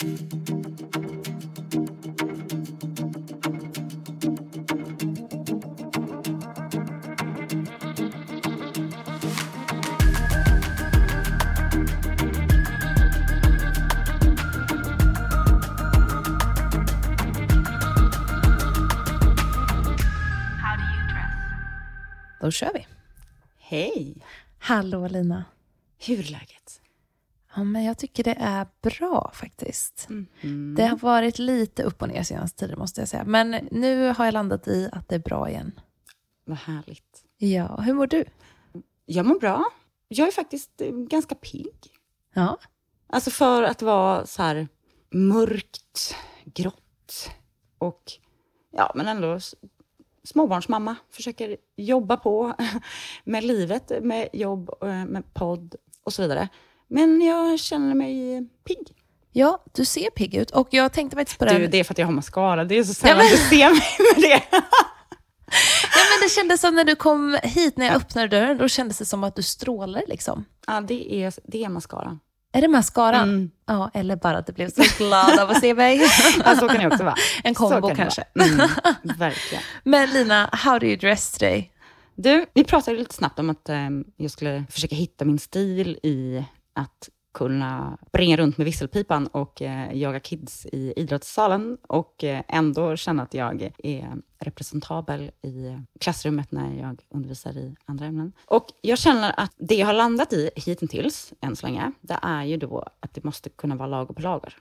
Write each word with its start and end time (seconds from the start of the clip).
Då 0.00 0.06
kör 22.52 22.72
vi. 22.74 22.86
Hej! 23.58 24.14
Hallå 24.58 25.08
Lina. 25.08 25.44
Hur 25.98 26.18
är 26.18 26.22
läget? 26.22 26.57
Ja, 27.58 27.64
men 27.64 27.84
jag 27.84 27.98
tycker 27.98 28.24
det 28.24 28.36
är 28.40 28.66
bra 28.82 29.30
faktiskt. 29.34 30.08
Mm. 30.42 30.74
Det 30.74 30.86
har 30.86 30.96
varit 30.96 31.38
lite 31.38 31.82
upp 31.82 32.02
och 32.02 32.08
ner 32.08 32.22
senaste 32.22 32.58
tiden 32.58 32.78
måste 32.78 33.00
jag 33.00 33.08
säga. 33.08 33.24
Men 33.24 33.50
nu 33.70 34.12
har 34.16 34.24
jag 34.24 34.34
landat 34.34 34.68
i 34.68 34.88
att 34.92 35.08
det 35.08 35.14
är 35.14 35.18
bra 35.18 35.48
igen. 35.48 35.80
Vad 36.44 36.58
härligt. 36.58 37.24
Ja, 37.36 37.80
hur 37.80 37.94
mår 37.94 38.06
du? 38.06 38.24
Jag 39.06 39.26
mår 39.26 39.38
bra. 39.38 39.64
Jag 40.08 40.28
är 40.28 40.32
faktiskt 40.32 40.80
eh, 40.80 40.90
ganska 40.92 41.34
pigg. 41.34 41.76
Ja, 42.34 42.58
Alltså 43.06 43.30
för 43.30 43.62
att 43.62 43.82
vara 43.82 44.26
så 44.26 44.42
här 44.42 44.68
mörkt, 45.10 46.16
grått 46.44 47.30
och 47.78 48.12
ja, 48.70 48.92
men 48.94 49.08
ändå 49.08 49.38
småbarnsmamma. 50.24 50.96
Försöker 51.10 51.56
jobba 51.76 52.16
på 52.16 52.54
med 53.24 53.44
livet, 53.44 53.92
med 54.02 54.28
jobb, 54.32 54.70
eh, 54.82 55.04
med 55.04 55.34
podd 55.34 55.74
och 56.04 56.12
så 56.12 56.22
vidare. 56.22 56.48
Men 56.90 57.20
jag 57.22 57.60
känner 57.60 57.94
mig 57.94 58.42
pigg. 58.66 58.88
ja 59.32 59.64
du 59.72 59.84
ser 59.84 60.10
pigg 60.10 60.34
ut. 60.34 60.50
Och 60.50 60.68
jag 60.70 60.92
tänkte 60.92 61.16
faktiskt 61.16 61.38
på 61.38 61.44
det. 61.44 61.58
Du, 61.58 61.66
det 61.66 61.78
är 61.80 61.84
för 61.84 61.94
att 61.94 61.98
jag 61.98 62.06
har 62.06 62.12
mascara. 62.12 62.64
Det 62.64 62.78
är 62.78 62.84
så 62.84 62.94
sällan 62.94 63.16
Ja, 63.16 63.22
men- 63.22 63.30
du 63.32 63.36
ser 63.36 63.70
mig 63.70 64.14
med 64.14 64.30
det. 64.30 64.42
Ja, 65.94 66.00
men 66.10 66.28
det 66.28 66.32
kändes 66.34 66.60
som 66.60 66.74
när 66.74 66.84
du 66.84 66.94
kom 66.96 67.38
hit, 67.42 67.76
när 67.76 67.86
jag 67.86 67.94
öppnade 67.94 68.28
dörren, 68.28 68.58
då 68.58 68.68
kändes 68.68 68.98
det 68.98 69.04
som 69.04 69.24
att 69.24 69.36
du 69.36 69.42
strålar 69.42 70.02
liksom. 70.08 70.44
Ja, 70.66 70.80
det 70.80 71.14
är, 71.24 71.32
det 71.44 71.64
är 71.64 71.68
mascara. 71.68 72.18
Är 72.52 72.60
det 72.62 72.68
mascaran? 72.68 73.28
Mm. 73.28 73.50
Ja, 73.66 73.90
eller 73.94 74.16
bara 74.16 74.38
att 74.38 74.46
du 74.46 74.52
blev 74.52 74.70
så 74.70 74.82
glad 74.98 75.38
av 75.38 75.50
att 75.50 75.60
se 75.60 75.74
mig. 75.74 76.00
Ja, 76.44 76.56
så 76.56 76.68
kan 76.68 76.80
det 76.80 76.86
också 76.86 77.04
vara. 77.04 77.14
En 77.44 77.54
kombo 77.54 77.94
kanske. 77.94 78.24
Mm, 78.40 78.68
verkligen. 79.18 79.62
Men 79.84 80.10
Lina, 80.10 80.48
how 80.52 80.78
do 80.78 80.86
you 80.86 80.96
dress 80.96 81.32
today? 81.32 81.72
Du, 82.14 82.46
vi 82.54 82.64
pratade 82.64 82.96
lite 82.96 83.14
snabbt 83.14 83.38
om 83.38 83.50
att 83.50 83.68
eh, 83.68 83.76
jag 84.16 84.30
skulle 84.30 84.64
försöka 84.70 84.94
hitta 84.96 85.24
min 85.24 85.38
stil 85.38 85.98
i 86.02 86.44
att 86.78 87.08
kunna 87.34 87.98
springa 88.08 88.36
runt 88.36 88.58
med 88.58 88.64
visselpipan 88.64 89.26
och 89.26 89.62
eh, 89.62 89.96
jaga 89.96 90.20
kids 90.20 90.66
i 90.66 90.92
idrottssalen 90.96 91.78
och 91.82 92.24
eh, 92.24 92.42
ändå 92.48 92.96
känna 92.96 93.22
att 93.22 93.34
jag 93.34 93.72
är 93.78 94.14
representabel 94.38 95.30
i 95.42 95.78
klassrummet 96.00 96.52
när 96.52 96.74
jag 96.74 97.00
undervisar 97.08 97.56
i 97.56 97.76
andra 97.84 98.06
ämnen. 98.06 98.32
Och 98.46 98.66
jag 98.80 98.98
känner 98.98 99.40
att 99.40 99.52
det 99.56 99.74
jag 99.74 99.86
har 99.86 99.94
landat 99.94 100.32
i 100.32 100.50
hittills, 100.56 101.32
än 101.40 101.56
så 101.56 101.66
länge, 101.66 101.92
det 102.00 102.18
är 102.22 102.44
ju 102.44 102.56
då 102.56 102.84
att 103.00 103.14
det 103.14 103.24
måste 103.24 103.50
kunna 103.50 103.76
vara 103.76 103.88
lager 103.88 104.14
på 104.14 104.22
lager. 104.22 104.56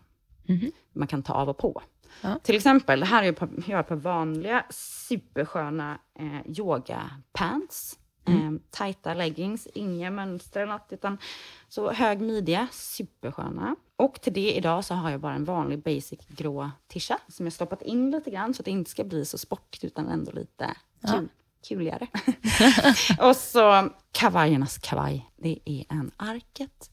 Man 0.94 1.08
kan 1.08 1.24
ta 1.24 1.34
av 1.34 1.50
och 1.50 1.58
på. 1.58 1.82
Ja. 2.22 2.40
Till 2.44 2.56
exempel, 2.56 3.00
det 3.00 3.06
här 3.06 3.24
är 3.24 3.28
ju 3.28 3.34
på, 3.34 3.48
jag 3.68 3.78
har 3.78 3.84
på 3.84 3.96
vanliga 3.96 4.66
supersköna 4.70 5.98
eh, 6.20 6.52
yogapants. 8.28 8.64
Eh, 8.64 8.80
tajta 8.80 9.14
leggings, 9.14 9.68
inga 9.74 10.12
mönster 10.12 10.62
eller 10.62 10.74
något, 10.74 10.88
utan 10.90 11.18
så 11.70 11.92
hög 11.92 12.22
midja, 12.22 12.68
supersköna. 12.72 13.76
Och 13.96 14.22
till 14.22 14.34
det 14.34 14.54
idag 14.54 14.86
så 14.86 14.94
har 14.94 15.12
jag 15.12 15.20
bara 15.20 15.34
en 15.34 15.46
vanlig 15.46 15.80
basic 15.80 16.20
grå 16.28 16.72
tisha 16.88 17.20
som 17.28 17.46
jag 17.46 17.54
stoppat 17.54 17.82
in 17.82 18.12
lite 18.12 18.32
grann 18.32 18.54
så 18.54 18.62
att 18.62 18.66
det 18.66 18.72
inte 18.72 18.92
ska 18.92 19.04
bli 19.04 19.26
så 19.26 19.38
sportigt 19.38 19.84
utan 19.84 20.08
ändå 20.08 20.32
lite 20.32 20.76
kul, 21.08 21.30
kuligare. 21.68 22.08
och 23.20 23.36
så 23.36 23.90
kavajernas 24.12 24.78
kavaj. 24.78 25.30
Det 25.38 25.60
är 25.66 25.86
en 25.90 26.12
Arket 26.18 26.92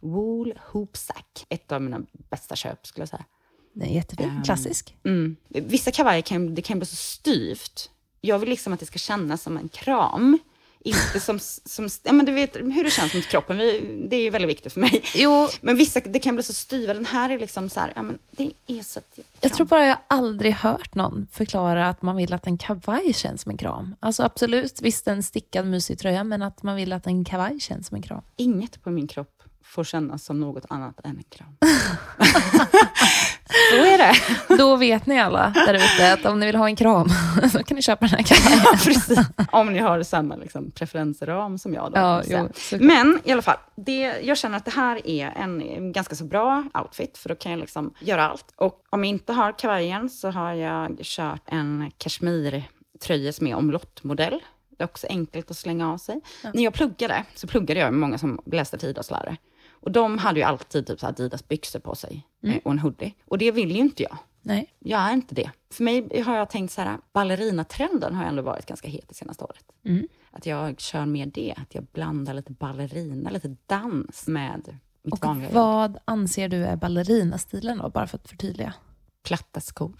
Wool 0.00 0.58
Hoopsack. 0.72 1.46
Ett 1.48 1.72
av 1.72 1.82
mina 1.82 2.00
bästa 2.12 2.56
köp 2.56 2.86
skulle 2.86 3.02
jag 3.02 3.08
säga. 3.08 3.24
Den 3.72 3.88
är 3.88 3.92
jättefin, 3.94 4.42
klassisk. 4.44 4.96
Mm. 5.04 5.36
Vissa 5.48 5.90
kavajer 5.90 6.22
kan, 6.22 6.54
det 6.54 6.62
kan 6.62 6.78
bli 6.78 6.86
så 6.86 6.96
styvt. 6.96 7.90
Jag 8.20 8.38
vill 8.38 8.48
liksom 8.48 8.72
att 8.72 8.80
det 8.80 8.86
ska 8.86 8.98
kännas 8.98 9.42
som 9.42 9.56
en 9.56 9.68
kram. 9.68 10.38
Inte 10.86 11.20
som, 11.20 11.38
som 11.64 11.88
ja, 12.02 12.12
men 12.12 12.26
du 12.26 12.32
vet 12.32 12.56
hur 12.56 12.84
det 12.84 12.90
känns 12.90 13.14
mot 13.14 13.26
kroppen. 13.26 13.58
Vi, 13.58 13.98
det 14.10 14.16
är 14.16 14.20
ju 14.20 14.30
väldigt 14.30 14.50
viktigt 14.50 14.72
för 14.72 14.80
mig. 14.80 15.02
Jo, 15.14 15.48
Men 15.60 15.76
vissa, 15.76 16.00
det 16.00 16.18
kan 16.18 16.34
bli 16.34 16.42
så 16.42 16.52
styva. 16.52 16.94
Den 16.94 17.06
här 17.06 17.30
är 17.30 17.38
liksom 17.38 17.68
så 17.70 17.80
här, 17.80 17.92
ja 17.96 18.02
men 18.02 18.18
det 18.30 18.52
är 18.66 18.82
så 18.82 18.98
att 18.98 19.18
Jag 19.40 19.52
tror 19.52 19.66
bara 19.66 19.86
jag 19.86 19.98
aldrig 20.08 20.52
hört 20.52 20.94
någon 20.94 21.26
förklara 21.32 21.88
att 21.88 22.02
man 22.02 22.16
vill 22.16 22.32
att 22.32 22.46
en 22.46 22.58
kavaj 22.58 23.12
känns 23.12 23.42
som 23.42 23.50
en 23.50 23.58
kram. 23.58 23.96
Alltså 24.00 24.22
absolut, 24.22 24.82
visst 24.82 25.08
en 25.08 25.22
stickad 25.22 25.66
mysig 25.66 25.98
tröja, 25.98 26.24
men 26.24 26.42
att 26.42 26.62
man 26.62 26.76
vill 26.76 26.92
att 26.92 27.06
en 27.06 27.24
kavaj 27.24 27.60
känns 27.60 27.86
som 27.86 27.94
en 27.94 28.02
kram. 28.02 28.22
inget 28.36 28.82
på 28.82 28.90
min 28.90 29.08
kropp 29.08 29.42
får 29.62 29.84
kännas 29.84 30.24
som 30.24 30.40
något 30.40 30.64
annat 30.68 31.00
än 31.04 31.16
en 31.16 31.22
kram. 31.22 31.56
så 33.46 33.76
är 33.76 33.98
det. 33.98 34.14
Då 34.58 34.76
vet 34.76 35.06
ni 35.06 35.20
alla 35.20 35.52
där 35.54 35.74
ute 35.74 36.12
att 36.12 36.24
om 36.24 36.40
ni 36.40 36.46
vill 36.46 36.56
ha 36.56 36.66
en 36.66 36.76
kram, 36.76 37.08
så 37.52 37.64
kan 37.64 37.74
ni 37.74 37.82
köpa 37.82 38.06
den 38.06 38.18
här. 38.18 38.24
Ja, 38.64 38.78
precis. 38.84 39.18
Om 39.52 39.72
ni 39.72 39.78
har 39.78 40.02
samma 40.02 40.36
liksom, 40.36 40.70
preferensram 40.70 41.58
som 41.58 41.74
jag. 41.74 41.92
Då, 41.92 41.98
Ja, 41.98 42.22
jo. 42.26 42.48
Men 42.80 43.20
i 43.24 43.32
alla 43.32 43.42
fall, 43.42 43.56
det, 43.74 44.20
jag 44.22 44.38
känner 44.38 44.56
att 44.56 44.64
det 44.64 44.70
här 44.70 45.06
är 45.06 45.32
en, 45.36 45.92
ganska 45.92 46.14
så 46.14 46.24
bra 46.24 46.64
outfit, 46.74 47.18
för 47.18 47.28
då 47.28 47.34
kan 47.34 47.52
jag 47.52 47.60
liksom 47.60 47.94
göra 48.00 48.28
allt. 48.28 48.44
Och 48.56 48.80
om 48.90 49.04
jag 49.04 49.08
inte 49.10 49.32
har 49.32 49.58
kavajen 49.58 50.10
så 50.10 50.30
har 50.30 50.52
jag 50.52 50.98
kört 51.02 51.42
en 51.46 51.90
kashmirtröja 51.98 53.32
som 53.32 53.46
är 53.46 53.54
omlottmodell. 53.54 54.40
Det 54.78 54.84
är 54.84 54.88
också 54.88 55.06
enkelt 55.06 55.50
att 55.50 55.56
slänga 55.56 55.92
av 55.92 55.98
sig. 55.98 56.20
När 56.54 56.62
jag 56.62 56.74
pluggade, 56.74 57.24
så 57.34 57.46
pluggade 57.46 57.80
jag 57.80 57.92
med 57.92 58.00
många 58.00 58.18
som 58.18 58.40
läste 58.46 58.78
till 58.78 58.88
idrottslärare. 58.88 59.36
Och 59.84 59.92
de 59.92 60.18
hade 60.18 60.40
ju 60.40 60.44
alltid 60.44 60.86
typ 60.86 61.00
så 61.00 61.06
Adidas 61.06 61.48
byxor 61.48 61.78
på 61.78 61.94
sig 61.94 62.26
eh, 62.42 62.56
och 62.64 62.70
en 62.72 62.78
hoodie. 62.78 63.14
Och 63.24 63.38
det 63.38 63.50
vill 63.50 63.70
ju 63.70 63.78
inte 63.78 64.02
jag. 64.02 64.16
Nej. 64.42 64.74
Jag 64.78 65.00
är 65.00 65.12
inte 65.12 65.34
det. 65.34 65.50
För 65.70 65.84
mig 65.84 66.20
har 66.20 66.36
jag 66.36 66.50
tänkt 66.50 66.72
så 66.72 66.80
här, 66.80 66.98
ballerinatrenden 67.12 68.14
har 68.14 68.24
ändå 68.24 68.42
varit 68.42 68.66
ganska 68.66 68.88
het 68.88 69.04
det 69.08 69.14
senaste 69.14 69.44
året. 69.44 69.64
Att 70.30 70.46
jag 70.46 70.80
kör 70.80 71.06
med 71.06 71.28
det, 71.28 71.54
att 71.56 71.74
jag 71.74 71.84
blandar 71.92 72.34
lite 72.34 72.52
ballerina, 72.52 73.30
lite 73.30 73.56
dans 73.66 74.26
med 74.26 74.78
mitt 75.02 75.14
Och 75.14 75.24
vanliga 75.24 75.48
jobb. 75.48 75.54
vad 75.54 75.98
anser 76.04 76.48
du 76.48 76.64
är 76.64 76.76
ballerinastilen 76.76 77.78
då, 77.78 77.88
bara 77.88 78.06
för 78.06 78.18
att 78.18 78.28
förtydliga? 78.28 78.74
Platta 79.22 79.60
skor. 79.60 79.92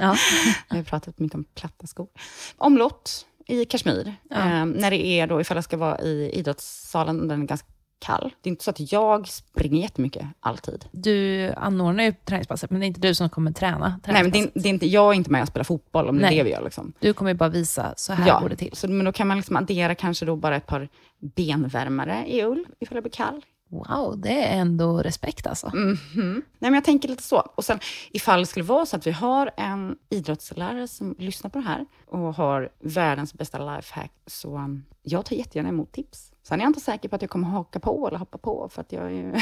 Ja. 0.00 0.16
Jag 0.68 0.76
har 0.76 0.82
pratat 0.82 1.18
mycket 1.18 1.34
om 1.34 1.44
platta 1.44 1.86
skor. 1.86 2.08
Omlott 2.56 3.26
i 3.46 3.64
kashmir. 3.64 4.14
Eh, 4.30 4.64
när 4.66 4.90
det 4.90 5.06
är 5.06 5.26
då, 5.26 5.40
ifall 5.40 5.56
jag 5.56 5.64
ska 5.64 5.76
vara 5.76 6.00
i 6.00 6.30
idrottssalen, 6.34 7.28
den 7.28 7.42
är 7.42 7.46
ganska 7.46 7.68
kall. 8.00 8.30
Det 8.42 8.48
är 8.48 8.50
inte 8.50 8.64
så 8.64 8.70
att 8.70 8.92
jag 8.92 9.28
springer 9.28 9.82
jättemycket 9.82 10.26
alltid. 10.40 10.84
Du 10.92 11.48
anordnar 11.56 12.04
ju 12.04 12.12
träningspasset, 12.24 12.70
men 12.70 12.80
det 12.80 12.86
är 12.86 12.88
inte 12.88 13.00
du 13.00 13.14
som 13.14 13.28
kommer 13.30 13.52
träna 13.52 14.00
Nej, 14.06 14.22
men 14.22 14.30
det 14.32 14.38
är, 14.38 14.50
det 14.54 14.68
är 14.68 14.70
inte, 14.70 14.86
jag 14.86 15.10
är 15.10 15.14
inte 15.14 15.30
med 15.30 15.42
och 15.42 15.48
spelar 15.48 15.64
fotboll 15.64 16.08
om 16.08 16.18
det 16.18 16.26
är 16.26 16.30
det 16.30 16.42
vi 16.42 16.50
gör. 16.50 16.64
Liksom. 16.64 16.92
Du 16.98 17.12
kommer 17.12 17.30
ju 17.30 17.36
bara 17.36 17.48
visa, 17.48 17.94
så 17.96 18.12
här 18.12 18.28
Ja, 18.28 18.40
går 18.40 18.48
det 18.48 18.56
till. 18.56 18.76
så, 18.76 18.88
men 18.88 19.04
då 19.04 19.12
kan 19.12 19.28
man 19.28 19.36
liksom 19.36 19.56
addera 19.56 19.94
kanske 19.94 20.26
då 20.26 20.36
bara 20.36 20.56
ett 20.56 20.66
par 20.66 20.88
benvärmare 21.36 22.24
i 22.26 22.44
ull, 22.44 22.66
ifall 22.80 22.96
jag 22.96 23.02
blir 23.02 23.12
kall. 23.12 23.44
Wow, 23.70 24.20
det 24.20 24.44
är 24.44 24.60
ändå 24.60 24.98
respekt 25.02 25.46
alltså. 25.46 25.70
Mhm. 25.74 26.02
Nej, 26.34 26.42
men 26.70 26.74
jag 26.74 26.84
tänker 26.84 27.08
lite 27.08 27.22
så. 27.22 27.36
Och 27.54 27.64
sen 27.64 27.78
ifall 28.10 28.40
det 28.40 28.46
skulle 28.46 28.64
vara 28.64 28.86
så 28.86 28.96
att 28.96 29.06
vi 29.06 29.10
har 29.10 29.50
en 29.56 29.96
idrottslärare 30.08 30.88
som 30.88 31.14
lyssnar 31.18 31.50
på 31.50 31.58
det 31.58 31.64
här 31.64 31.86
och 32.06 32.34
har 32.34 32.68
världens 32.80 33.34
bästa 33.34 33.76
lifehack, 33.76 34.12
så 34.26 34.80
jag 35.02 35.24
tar 35.26 35.36
jättegärna 35.36 35.68
emot 35.68 35.92
tips. 35.92 36.29
Sen 36.50 36.60
är 36.60 36.64
jag 36.64 36.70
inte 36.70 36.80
säker 36.80 37.08
på 37.08 37.16
att 37.16 37.22
jag 37.22 37.30
kommer 37.30 37.48
haka 37.48 37.80
på 37.80 38.08
eller 38.08 38.18
hoppa 38.18 38.38
på, 38.38 38.68
för 38.72 38.80
att 38.80 38.92
jag 38.92 39.04
är, 39.04 39.10
ju 39.10 39.32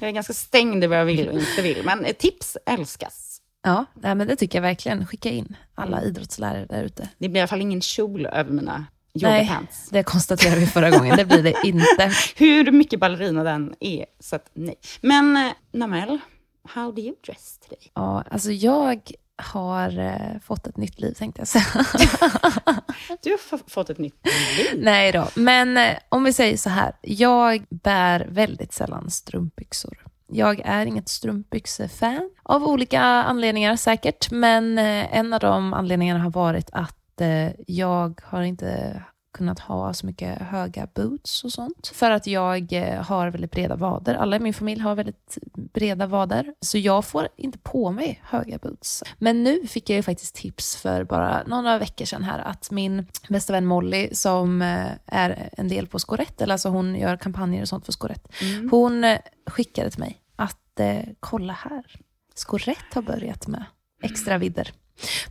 jag 0.00 0.08
är 0.08 0.12
ganska 0.12 0.32
stängd 0.32 0.84
i 0.84 0.86
vad 0.86 0.98
jag 0.98 1.04
vill 1.04 1.28
och 1.28 1.34
inte 1.34 1.62
vill. 1.62 1.82
Men 1.84 2.04
eh, 2.04 2.12
tips 2.12 2.56
älskas. 2.66 3.40
Ja, 3.62 3.84
nej, 3.94 4.14
men 4.14 4.26
det 4.26 4.36
tycker 4.36 4.58
jag 4.58 4.62
verkligen. 4.62 5.06
Skicka 5.06 5.30
in 5.30 5.56
alla 5.74 6.02
idrottslärare 6.02 6.66
där 6.66 6.82
ute. 6.84 7.08
Det 7.18 7.28
blir 7.28 7.38
i 7.38 7.42
alla 7.42 7.48
fall 7.48 7.60
ingen 7.60 7.80
kjol 7.80 8.26
över 8.26 8.50
mina 8.52 8.86
Nej, 9.12 9.42
yogapants. 9.42 9.88
det 9.90 10.02
konstaterade 10.02 10.60
vi 10.60 10.66
förra 10.66 10.90
gången. 10.90 11.16
Det 11.16 11.24
blir 11.24 11.42
det 11.42 11.54
inte. 11.64 12.12
Hur 12.36 12.72
mycket 12.72 13.00
ballerina 13.00 13.44
den 13.44 13.74
är, 13.80 14.06
så 14.20 14.36
att 14.36 14.50
nej. 14.54 14.74
Men 15.00 15.36
eh, 15.36 15.52
Namel, 15.72 16.18
how 16.68 16.92
do 16.92 17.02
you 17.02 17.14
dress 17.26 17.58
today? 17.58 17.90
Ja, 17.94 18.24
alltså 18.30 18.52
jag 18.52 19.12
har 19.42 19.98
eh, 19.98 20.40
fått 20.44 20.66
ett 20.66 20.76
nytt 20.76 21.00
liv 21.00 21.12
tänkte 21.12 21.40
jag 21.40 21.48
säga. 21.48 21.64
Du 23.22 23.30
har 23.30 23.70
fått 23.70 23.90
ett 23.90 23.98
nytt 23.98 24.26
liv. 24.58 24.80
Nej 24.82 25.12
då, 25.12 25.28
men 25.34 25.76
eh, 25.76 25.98
om 26.08 26.24
vi 26.24 26.32
säger 26.32 26.56
så 26.56 26.70
här. 26.70 26.92
Jag 27.00 27.64
bär 27.70 28.26
väldigt 28.30 28.72
sällan 28.72 29.10
strumpbyxor. 29.10 30.04
Jag 30.26 30.60
är 30.64 30.86
inget 30.86 31.08
strumpbyxefan 31.08 32.30
av 32.42 32.64
olika 32.64 33.00
anledningar 33.02 33.76
säkert, 33.76 34.30
men 34.30 34.78
eh, 34.78 35.16
en 35.16 35.32
av 35.32 35.40
de 35.40 35.72
anledningarna 35.74 36.20
har 36.20 36.30
varit 36.30 36.70
att 36.72 36.98
jag 37.66 38.20
har 38.24 38.42
inte 38.42 39.02
kunnat 39.32 39.58
ha 39.58 39.94
så 39.94 40.06
mycket 40.06 40.42
höga 40.42 40.88
boots 40.94 41.44
och 41.44 41.52
sånt. 41.52 41.86
För 41.94 42.10
att 42.10 42.26
jag 42.26 42.72
eh, 42.72 43.02
har 43.02 43.30
väldigt 43.30 43.50
breda 43.50 43.76
vader. 43.76 44.14
Alla 44.14 44.36
i 44.36 44.40
min 44.40 44.54
familj 44.54 44.80
har 44.80 44.94
väldigt 44.94 45.38
breda 45.54 46.06
vader. 46.06 46.54
Så 46.60 46.78
jag 46.78 47.04
får 47.04 47.28
inte 47.36 47.58
på 47.58 47.90
mig 47.90 48.20
höga 48.22 48.58
boots. 48.58 49.02
Men 49.18 49.42
nu 49.42 49.66
fick 49.66 49.90
jag 49.90 49.96
ju 49.96 50.02
faktiskt 50.02 50.34
tips 50.34 50.76
för 50.76 51.04
bara 51.04 51.42
några 51.46 51.78
veckor 51.78 52.04
sedan 52.04 52.22
här 52.22 52.38
att 52.38 52.70
min 52.70 53.06
bästa 53.28 53.52
vän 53.52 53.66
Molly 53.66 54.08
som 54.12 54.62
eh, 54.62 54.90
är 55.06 55.48
en 55.52 55.68
del 55.68 55.86
på 55.86 55.98
Skorett, 55.98 56.40
eller 56.40 56.54
alltså 56.54 56.68
hon 56.68 56.96
gör 56.96 57.16
kampanjer 57.16 57.62
och 57.62 57.68
sånt 57.68 57.84
för 57.86 57.92
Skorett. 57.92 58.32
Mm. 58.42 58.70
Hon 58.70 59.04
eh, 59.04 59.18
skickade 59.46 59.90
till 59.90 60.00
mig 60.00 60.20
att 60.36 60.80
eh, 60.80 61.02
kolla 61.20 61.52
här. 61.52 61.84
Skorett 62.34 62.94
har 62.94 63.02
börjat 63.02 63.46
med 63.46 63.64
extra 64.02 64.38
vidder 64.38 64.72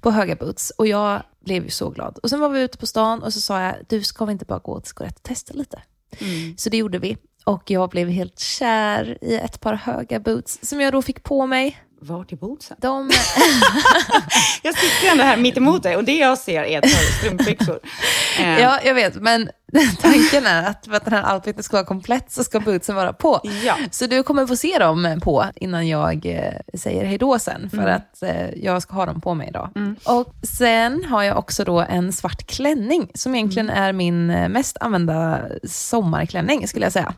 på 0.02 0.12
höga 0.12 0.36
boots. 0.36 0.70
Och 0.70 0.88
jag 0.88 1.24
blev 1.46 1.64
ju 1.64 1.70
så 1.70 1.90
glad. 1.90 2.18
Och 2.18 2.30
sen 2.30 2.40
var 2.40 2.50
vi 2.50 2.62
ute 2.62 2.78
på 2.78 2.86
stan 2.86 3.24
och 3.24 3.34
så 3.34 3.42
sa 3.42 3.62
jag, 3.62 3.76
du 3.90 4.04
ska 4.04 4.26
vi 4.26 4.32
inte 4.32 4.46
bara 4.46 4.60
gå 4.60 4.80
till 4.80 4.90
Skorett 4.90 5.16
och 5.16 5.24
testa 5.24 5.54
lite? 5.54 5.82
Mm. 6.20 6.58
Så 6.58 6.70
det 6.70 6.78
gjorde 6.78 6.98
vi. 7.00 7.18
Och 7.46 7.72
jag 7.72 7.90
blev 7.90 8.10
helt 8.10 8.40
kär 8.40 9.18
i 9.22 9.36
ett 9.36 9.62
par 9.62 9.74
höga 9.74 10.20
boots 10.20 10.60
som 10.62 10.82
jag 10.82 10.94
då 10.94 11.02
fick 11.02 11.24
på 11.24 11.46
mig. 11.46 11.78
Vart 12.04 12.32
är 12.32 12.36
bootsen? 12.36 12.78
De... 12.82 13.12
jag 14.64 14.78
sitter 14.78 15.12
ändå 15.12 15.24
här 15.24 15.38
mitt 15.38 15.58
emot 15.58 15.84
dig 15.84 15.96
och 15.96 16.04
det 16.04 16.18
jag 16.18 16.38
ser 16.38 16.64
är 16.64 16.78
ett 16.78 16.84
par 16.84 17.18
strumpbyxor. 17.18 17.80
ja, 18.40 18.80
jag 18.84 18.94
vet, 18.94 19.16
men 19.16 19.50
tanken 20.02 20.46
är 20.46 20.70
att 20.70 20.86
för 20.86 20.94
att 20.94 21.06
den 21.06 21.14
här 21.14 21.36
outfiten 21.36 21.64
ska 21.64 21.78
vara 21.78 21.86
komplett 21.86 22.32
så 22.32 22.44
ska 22.44 22.60
bootsen 22.60 22.96
vara 22.96 23.14
på. 23.14 23.40
Ja. 23.66 23.78
Så 23.92 24.06
du 24.06 24.24
kommer 24.24 24.48
få 24.48 24.56
se 24.56 24.78
dem 24.80 25.20
på 25.24 25.46
innan 25.56 25.88
jag 25.88 26.26
eh, 26.26 26.80
säger 26.80 27.06
hejdå 27.06 27.40
sen, 27.40 27.70
för 27.70 27.78
mm. 27.78 27.96
att 27.96 28.24
eh, 28.24 28.50
jag 28.64 28.82
ska 28.82 28.94
ha 28.94 29.06
dem 29.06 29.22
på 29.22 29.34
mig 29.34 29.48
idag. 29.50 29.70
Mm. 29.76 29.96
Och 30.06 30.34
sen 30.44 31.06
har 31.06 31.24
jag 31.24 31.38
också 31.38 31.64
då 31.64 31.80
en 31.80 32.14
svart 32.14 32.48
klänning, 32.48 33.12
som 33.14 33.36
egentligen 33.36 33.70
mm. 33.70 33.84
är 33.84 33.94
min 33.94 34.30
eh, 34.30 34.50
mest 34.50 34.78
använda 34.80 35.42
sommarklänning, 35.64 36.68
skulle 36.68 36.86
jag 36.86 36.94
säga. 36.94 37.14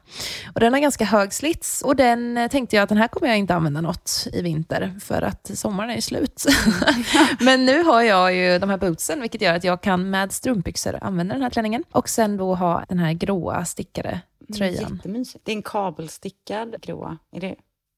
Och 0.54 0.60
den 0.60 0.74
har 0.74 0.80
ganska 0.80 1.06
hög 1.06 1.34
slits, 1.34 1.82
och 1.82 1.96
den 1.96 2.50
tänkte 2.52 2.76
jag 2.76 2.84
att 2.84 2.90
den 2.90 2.98
här 2.98 3.08
kommer 3.08 3.28
jag 3.28 3.38
inte 3.38 3.56
använda 3.56 3.82
något 3.82 4.28
i 4.34 4.42
vinter, 4.42 4.94
för 5.04 5.22
att 5.22 5.52
sommaren 5.54 5.90
är 5.90 6.02
slut. 6.02 6.46
Mm. 6.48 7.04
Men 7.40 7.66
nu 7.66 7.84
har 7.84 8.02
jag 8.02 8.36
ju 8.36 8.60
de 8.60 8.70
här 8.70 8.78
bootsen, 8.78 9.22
vilket 9.22 9.42
gör 9.42 9.54
att 9.54 9.64
jag 9.64 9.82
kan 9.82 10.10
med 10.10 10.32
strumpbyxor 10.32 11.00
använda 11.02 11.34
den 11.34 11.44
här 11.44 11.50
klänningen. 11.50 11.84
Och 11.92 12.10
sen 12.10 12.38
då 12.44 12.56
ha 12.56 12.86
den 12.90 13.00
här 13.00 13.14
gråa 13.14 13.66
stickade 13.66 14.22
tröjan. 14.56 14.96
Jättemysigt. 14.96 15.46
Det 15.46 15.52
är 15.52 15.56
en 15.56 15.64
kabelstickad 15.64 16.82
gråa. 16.82 17.18
Är 17.32 17.42
det, 17.42 17.48
är 17.48 17.56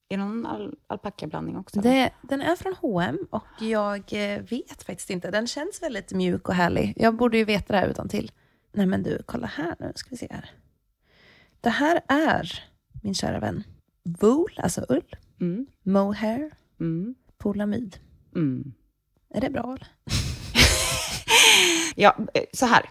det 0.09 0.17
någon 0.17 0.45
al 0.45 0.75
alpackablandning 0.87 1.57
också? 1.57 1.81
Det, 1.81 2.11
den 2.21 2.41
är 2.41 2.55
från 2.55 2.75
H&M 2.81 3.17
och 3.29 3.43
jag 3.59 4.13
eh, 4.13 4.41
vet 4.41 4.83
faktiskt 4.83 5.09
inte. 5.09 5.31
Den 5.31 5.47
känns 5.47 5.81
väldigt 5.81 6.13
mjuk 6.13 6.49
och 6.49 6.55
härlig. 6.55 6.93
Jag 6.95 7.15
borde 7.15 7.37
ju 7.37 7.45
veta 7.45 7.73
det 7.73 7.79
här 7.79 7.87
utan 7.87 8.09
till. 8.09 8.31
Nej 8.71 8.85
men 8.85 9.03
du, 9.03 9.21
kolla 9.25 9.47
här 9.47 9.75
nu 9.79 9.91
ska 9.95 10.09
vi 10.09 10.17
se 10.17 10.27
här. 10.31 10.49
Det 11.61 11.69
här 11.69 12.01
är, 12.07 12.63
min 13.03 13.15
kära 13.15 13.39
vän, 13.39 13.63
wool, 14.03 14.51
alltså 14.57 14.85
ull, 14.89 15.15
mm. 15.41 15.67
mohair, 15.83 16.51
mm. 16.79 17.15
polamid. 17.37 17.97
Mm. 18.35 18.73
Är 19.29 19.41
det 19.41 19.49
bra 19.49 19.63
eller? 19.63 19.87
ja, 21.95 22.15
eh, 22.33 22.43
så 22.53 22.65
här 22.65 22.89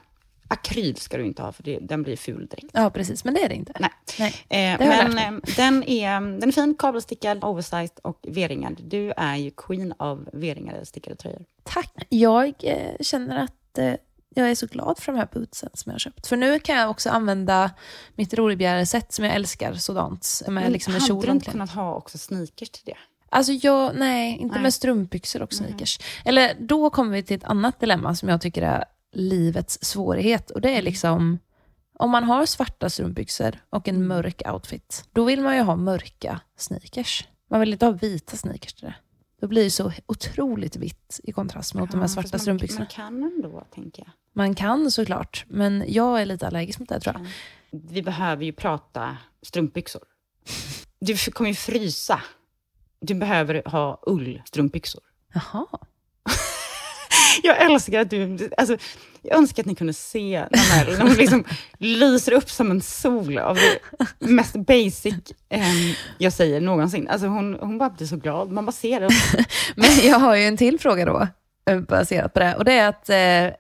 akryl 0.48 0.96
ska 0.96 1.16
du 1.16 1.26
inte 1.26 1.42
ha, 1.42 1.52
för 1.52 1.62
det, 1.62 1.78
den 1.78 2.02
blir 2.02 2.16
ful 2.16 2.46
direkt. 2.46 2.70
Ja, 2.72 2.90
precis. 2.90 3.24
Men 3.24 3.34
det 3.34 3.44
är 3.44 3.48
det 3.48 3.54
inte. 3.54 3.72
Nej. 3.78 3.90
Nej. 4.18 4.72
Eh, 4.72 4.78
men 4.78 5.18
eh, 5.18 5.40
den, 5.56 5.82
är, 5.82 6.20
den 6.20 6.48
är 6.48 6.52
fin, 6.52 6.74
kabelstickad, 6.74 7.44
oversized 7.44 7.98
och 8.02 8.18
V-ringad. 8.28 8.80
Du 8.84 9.12
är 9.16 9.36
ju 9.36 9.50
queen 9.50 9.94
av 9.96 10.28
V-ringade 10.32 10.86
stickade 10.86 11.16
tröjor. 11.16 11.44
Tack. 11.62 12.06
Jag 12.08 12.54
eh, 12.58 12.96
känner 13.00 13.38
att 13.38 13.78
eh, 13.78 13.94
jag 14.34 14.50
är 14.50 14.54
så 14.54 14.66
glad 14.66 14.98
för 14.98 15.12
de 15.12 15.18
här 15.18 15.28
bootsen 15.32 15.70
som 15.74 15.90
jag 15.90 15.94
har 15.94 15.98
köpt. 15.98 16.26
För 16.26 16.36
nu 16.36 16.58
kan 16.58 16.76
jag 16.76 16.90
också 16.90 17.10
använda 17.10 17.70
mitt 18.14 18.34
Roribjerre-set 18.34 19.12
som 19.12 19.24
jag 19.24 19.34
älskar 19.34 19.74
sådant. 19.74 20.42
Med, 20.48 20.72
liksom, 20.72 20.92
med 20.92 21.02
hade 21.02 21.26
du 21.26 21.32
inte 21.32 21.50
kunnat 21.50 21.70
ha 21.70 21.94
också 21.94 22.18
sneakers 22.18 22.70
till 22.70 22.84
det? 22.84 22.96
Alltså 23.28 23.52
jag, 23.52 23.96
nej, 23.96 24.38
inte 24.38 24.54
nej. 24.54 24.62
med 24.62 24.74
strumpbyxor 24.74 25.42
och 25.42 25.52
sneakers. 25.52 25.98
Mm. 25.98 26.28
Eller 26.28 26.54
då 26.60 26.90
kommer 26.90 27.12
vi 27.12 27.22
till 27.22 27.36
ett 27.36 27.44
annat 27.44 27.80
dilemma 27.80 28.14
som 28.14 28.28
jag 28.28 28.40
tycker 28.40 28.62
är 28.62 28.84
livets 29.14 29.84
svårighet. 29.84 30.50
Och 30.50 30.60
det 30.60 30.68
är 30.68 30.72
mm. 30.72 30.84
liksom, 30.84 31.38
om 31.98 32.10
man 32.10 32.24
har 32.24 32.46
svarta 32.46 32.90
strumpbyxor 32.90 33.58
och 33.70 33.88
en 33.88 34.06
mörk 34.06 34.42
outfit, 34.52 35.08
då 35.12 35.24
vill 35.24 35.40
man 35.40 35.56
ju 35.56 35.62
ha 35.62 35.76
mörka 35.76 36.40
sneakers. 36.56 37.28
Man 37.50 37.60
vill 37.60 37.72
inte 37.72 37.86
ha 37.86 37.92
vita 37.92 38.36
sneakers 38.36 38.74
till 38.74 38.86
det. 38.86 38.94
Då 39.40 39.48
blir 39.48 39.64
det 39.64 39.70
så 39.70 39.92
otroligt 40.06 40.76
vitt 40.76 41.20
i 41.24 41.32
kontrast 41.32 41.74
mot 41.74 41.88
ja, 41.88 41.92
de 41.92 42.00
här 42.00 42.08
svarta 42.08 42.28
man, 42.32 42.40
strumpbyxorna. 42.40 42.80
Man 42.80 42.86
kan 42.86 43.22
ändå, 43.22 43.66
tänker 43.74 44.02
jag. 44.02 44.12
Man 44.32 44.54
kan 44.54 44.90
såklart, 44.90 45.44
men 45.48 45.84
jag 45.88 46.22
är 46.22 46.26
lite 46.26 46.46
allergisk 46.46 46.78
mot 46.78 46.88
det 46.88 47.00
tror 47.00 47.14
jag. 47.14 47.26
Vi 47.70 48.02
behöver 48.02 48.44
ju 48.44 48.52
prata 48.52 49.16
strumpbyxor. 49.42 50.02
Du 51.00 51.16
kommer 51.16 51.50
ju 51.50 51.54
frysa. 51.54 52.22
Du 53.00 53.14
behöver 53.14 53.62
ha 53.66 54.02
ullstrumpbyxor. 54.06 55.02
Jaha 55.34 55.66
jag 57.42 57.62
älskar 57.62 58.00
att 58.00 58.10
du... 58.10 58.50
Alltså, 58.56 58.76
jag 59.22 59.38
önskar 59.38 59.62
att 59.62 59.66
ni 59.66 59.74
kunde 59.74 59.92
se 59.92 60.46
när 60.50 61.00
hon 61.00 61.12
liksom 61.12 61.44
lyser 61.78 62.32
upp 62.32 62.50
som 62.50 62.70
en 62.70 62.80
sol 62.80 63.38
av 63.38 63.56
det 63.56 63.78
mest 64.18 64.56
basic 64.56 65.14
eh, 65.48 65.62
jag 66.18 66.32
säger 66.32 66.60
någonsin. 66.60 67.08
Alltså 67.08 67.26
hon, 67.26 67.54
hon 67.60 67.78
bara 67.78 67.90
blir 67.90 68.06
så 68.06 68.16
glad, 68.16 68.50
man 68.50 68.66
bara 68.66 68.72
ser 68.72 69.00
det. 69.00 69.08
Men 69.76 70.08
jag 70.10 70.18
har 70.18 70.36
ju 70.36 70.44
en 70.44 70.56
till 70.56 70.80
fråga 70.80 71.04
då, 71.04 71.28
eh, 71.70 71.80
baserat 71.80 72.32
på 72.32 72.40
det. 72.40 72.56
Och 72.56 72.64
det 72.64 72.72
är 72.72 72.88
att 72.88 73.10
eh, 73.10 73.58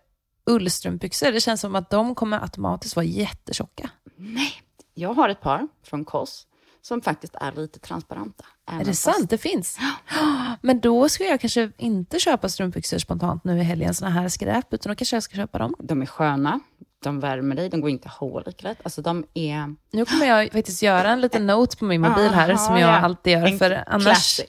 ullstrumpbyxor, 0.50 1.32
det 1.32 1.40
känns 1.40 1.60
som 1.60 1.74
att 1.74 1.90
de 1.90 2.14
kommer 2.14 2.42
automatiskt 2.42 2.96
vara 2.96 3.06
jättetjocka. 3.06 3.90
Nej, 4.16 4.52
jag 4.94 5.14
har 5.14 5.28
ett 5.28 5.40
par 5.40 5.68
från 5.86 6.04
Koss 6.04 6.46
som 6.82 7.00
faktiskt 7.00 7.34
är 7.34 7.52
lite 7.52 7.78
transparenta. 7.78 8.44
Är 8.66 8.84
det 8.84 8.94
sant? 8.94 9.30
Det 9.30 9.38
finns? 9.38 9.78
Men 10.60 10.80
då 10.80 11.08
ska 11.08 11.24
jag 11.24 11.40
kanske 11.40 11.70
inte 11.78 12.18
köpa 12.18 12.48
strumpbyxor 12.48 12.98
spontant 12.98 13.44
nu 13.44 13.58
i 13.58 13.62
helgen, 13.62 13.94
såna 13.94 14.10
här 14.10 14.28
skräp, 14.28 14.74
utan 14.74 14.90
då 14.92 14.96
kanske 14.96 15.16
jag 15.16 15.22
ska 15.22 15.36
köpa 15.36 15.58
dem. 15.58 15.74
De 15.78 16.02
är 16.02 16.06
sköna, 16.06 16.60
de 17.04 17.20
värmer 17.20 17.56
dig, 17.56 17.68
de 17.68 17.80
går 17.80 17.90
inte 17.90 18.08
hål 18.08 18.44
lätt. 18.58 18.78
Alltså 18.82 19.02
de 19.02 19.24
är... 19.34 19.74
Nu 19.92 20.04
kommer 20.04 20.26
jag 20.26 20.52
faktiskt 20.52 20.82
göra 20.82 21.10
en 21.10 21.20
liten 21.20 21.46
note 21.46 21.76
på 21.76 21.84
min 21.84 22.00
mobil 22.00 22.30
här, 22.30 22.50
Aha, 22.50 22.58
som 22.58 22.78
jag 22.78 22.90
ja. 22.90 22.98
alltid 22.98 23.32
gör, 23.32 23.46
en 23.46 23.58
för 23.58 23.84
annars... 23.86 24.04
Classic. 24.04 24.46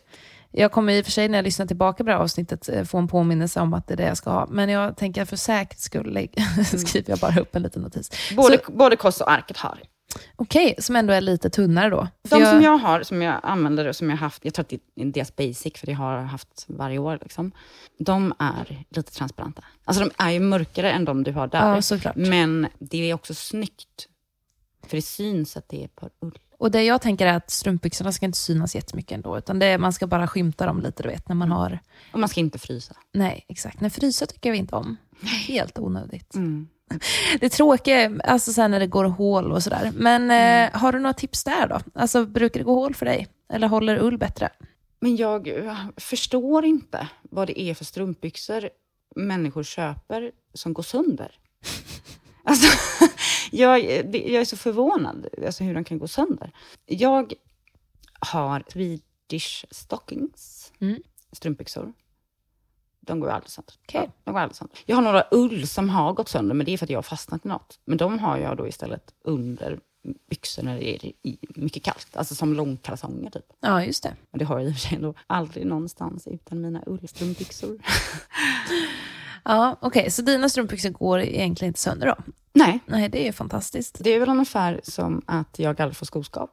Jag 0.57 0.71
kommer 0.71 0.94
i 0.94 1.01
och 1.01 1.06
för 1.06 1.12
sig 1.12 1.27
när 1.29 1.38
jag 1.38 1.44
lyssnar 1.44 1.65
tillbaka 1.65 2.03
på 2.03 2.03
det 2.03 2.12
här 2.12 2.19
avsnittet 2.19 2.69
eh, 2.69 2.83
få 2.83 2.97
en 2.97 3.07
påminnelse 3.07 3.59
om 3.59 3.73
att 3.73 3.88
det 3.88 3.94
är 3.94 3.97
det 3.97 4.07
jag 4.07 4.17
ska 4.17 4.29
ha. 4.29 4.47
Men 4.50 4.69
jag 4.69 4.97
tänker 4.97 5.25
för 5.25 5.35
säkerhets 5.35 5.83
skull 5.83 6.29
skriver 6.88 7.09
jag 7.09 7.19
bara 7.19 7.39
upp 7.39 7.56
en 7.56 7.63
liten 7.63 7.81
notis. 7.81 8.12
Både, 8.35 8.59
Så, 8.65 8.71
både 8.71 8.95
Koss 8.95 9.21
och 9.21 9.31
Arket 9.31 9.57
har 9.57 9.79
Okej, 10.35 10.71
okay, 10.71 10.81
som 10.81 10.95
ändå 10.95 11.13
är 11.13 11.21
lite 11.21 11.50
tunnare 11.50 11.89
då? 11.89 12.07
De 12.29 12.39
jag... 12.39 12.50
som 12.50 12.62
jag 12.62 12.77
har, 12.77 13.03
som 13.03 13.21
jag 13.21 13.39
använder 13.44 13.88
och 13.88 13.95
som 13.95 14.09
jag 14.09 14.17
haft, 14.17 14.45
jag 14.45 14.53
tror 14.53 14.63
att 14.63 14.69
det 14.69 14.79
är 14.95 15.06
deras 15.06 15.35
basic, 15.35 15.73
för 15.79 15.85
det 15.85 15.94
har 15.94 16.17
jag 16.17 16.23
haft 16.23 16.65
varje 16.67 16.97
år, 16.97 17.19
liksom. 17.21 17.51
de 18.00 18.34
är 18.39 18.86
lite 18.89 19.12
transparenta. 19.12 19.63
Alltså 19.86 20.03
de 20.03 20.12
är 20.17 20.31
ju 20.31 20.39
mörkare 20.39 20.91
än 20.91 21.05
de 21.05 21.24
du 21.24 21.31
har 21.31 21.48
där. 21.48 21.75
Ja, 21.75 21.81
såklart. 21.81 22.15
Men 22.15 22.67
det 22.79 23.10
är 23.10 23.13
också 23.13 23.34
snyggt, 23.34 24.07
för 24.88 24.98
det 24.98 25.01
syns 25.01 25.57
att 25.57 25.69
det 25.69 25.84
är 25.84 25.88
på 25.88 26.10
ull. 26.19 26.39
Och 26.57 26.72
det 26.72 26.84
jag 26.84 27.01
tänker 27.01 27.27
är 27.27 27.34
att 27.34 27.51
strumpbyxorna 27.51 28.12
ska 28.12 28.25
inte 28.25 28.38
synas 28.38 28.75
jättemycket 28.75 29.12
ändå, 29.12 29.38
utan 29.38 29.60
det 29.60 29.77
man 29.77 29.93
ska 29.93 30.07
bara 30.07 30.27
skymta 30.27 30.65
dem 30.65 30.81
lite, 30.81 31.03
du 31.03 31.10
vet, 31.10 31.29
när 31.29 31.36
man 31.36 31.48
mm. 31.48 31.57
har... 31.57 31.79
Och 32.13 32.19
man 32.19 32.29
ska 32.29 32.39
inte 32.39 32.60
frysa. 32.60 32.95
Nej, 33.12 33.45
exakt. 33.48 33.81
Nej, 33.81 33.89
frysa 33.89 34.25
tycker 34.25 34.51
vi 34.51 34.57
inte 34.57 34.75
om. 34.75 34.98
Helt 35.48 35.79
onödigt. 35.79 36.36
Mm. 36.36 36.67
Det 37.39 37.50
tråkiga 37.50 38.01
är 38.01 38.27
alltså 38.27 38.54
sen 38.54 38.72
när 38.72 38.80
det 38.80 38.88
går 38.88 39.06
hål 39.06 39.51
och 39.51 39.63
sådär. 39.63 39.92
Men 39.96 40.24
mm. 40.24 40.74
eh, 40.74 40.80
har 40.80 40.92
du 40.92 41.00
några 41.00 41.13
tips 41.13 41.44
där 41.44 41.68
då? 41.68 41.80
Alltså, 41.94 42.25
brukar 42.25 42.60
det 42.60 42.63
gå 42.63 42.74
hål 42.74 42.96
för 42.96 43.06
dig? 43.06 43.27
Eller 43.50 43.68
håller 43.68 43.98
ull 43.98 44.18
bättre? 44.18 44.50
Men 45.00 45.15
jag 45.15 45.50
förstår 45.98 46.65
inte 46.65 47.08
vad 47.22 47.48
det 47.48 47.62
är 47.62 47.74
för 47.74 47.86
strumpbyxor 47.86 48.70
människor 49.15 49.63
köper 49.63 50.32
som 50.54 50.74
går 50.74 50.84
sönder. 50.84 51.32
Alltså, 52.48 52.77
jag, 53.51 53.80
jag 54.13 54.42
är 54.42 54.46
så 54.46 54.58
förvånad 54.58 55.27
alltså 55.46 55.63
hur 55.63 55.74
de 55.74 55.84
kan 55.84 56.00
gå 56.00 56.08
sönder. 56.08 56.51
Jag 56.86 57.34
har 58.20 58.63
Swedish 58.68 59.65
stockings, 59.72 60.74
mm. 60.80 61.01
strumpbyxor. 61.32 61.94
De 63.05 63.19
går 63.19 63.29
aldrig 63.29 63.50
sönder. 63.50 63.74
Okay. 63.88 64.07
de 64.24 64.33
går 64.33 64.39
aldrig 64.39 64.55
sönder. 64.55 64.77
Jag 64.85 64.95
har 64.95 65.03
några 65.03 65.25
ull 65.31 65.67
som 65.67 65.89
har 65.89 66.13
gått 66.13 66.29
sönder, 66.29 66.55
men 66.55 66.65
det 66.65 66.74
är 66.74 66.77
för 66.77 66.85
att 66.85 66.89
jag 66.89 66.97
har 66.97 67.03
fastnat 67.03 67.45
i 67.45 67.47
något. 67.47 67.79
Men 67.85 67.97
de 67.97 68.19
har 68.19 68.38
jag 68.38 68.57
då 68.57 68.67
istället 68.67 69.13
under 69.24 69.79
byxor 70.29 70.63
när 70.63 70.79
det 70.79 71.05
är 71.05 71.13
mycket 71.55 71.83
kallt. 71.83 72.17
Alltså 72.17 72.35
som 72.35 72.53
långkalsonger 72.53 73.29
typ. 73.29 73.45
Ja, 73.59 73.83
just 73.83 74.03
det. 74.03 74.15
Och 74.31 74.38
det 74.38 74.45
har 74.45 74.59
jag 74.59 74.67
i 74.67 74.71
och 74.71 74.74
för 74.74 74.81
sig 74.81 74.95
ändå 74.95 75.13
aldrig 75.27 75.65
någonstans 75.65 76.27
utan 76.27 76.62
mina 76.62 76.83
ullstrumpbyxor. 76.85 77.79
ja, 79.45 79.77
okej. 79.81 79.99
Okay. 79.99 80.09
Så 80.11 80.21
dina 80.21 80.49
strumpbyxor 80.49 80.89
går 80.89 81.19
egentligen 81.21 81.69
inte 81.69 81.79
sönder 81.79 82.07
då? 82.07 82.15
Nej, 82.53 82.79
Nej, 82.85 83.09
det 83.09 83.27
är 83.27 83.31
fantastiskt. 83.31 83.97
det 83.99 84.09
är 84.09 84.19
väl 84.19 84.29
ungefär 84.29 84.79
som 84.83 85.21
att 85.27 85.59
jag 85.59 85.81
aldrig 85.81 85.97
får 85.97 86.05
skoskav. 86.05 86.49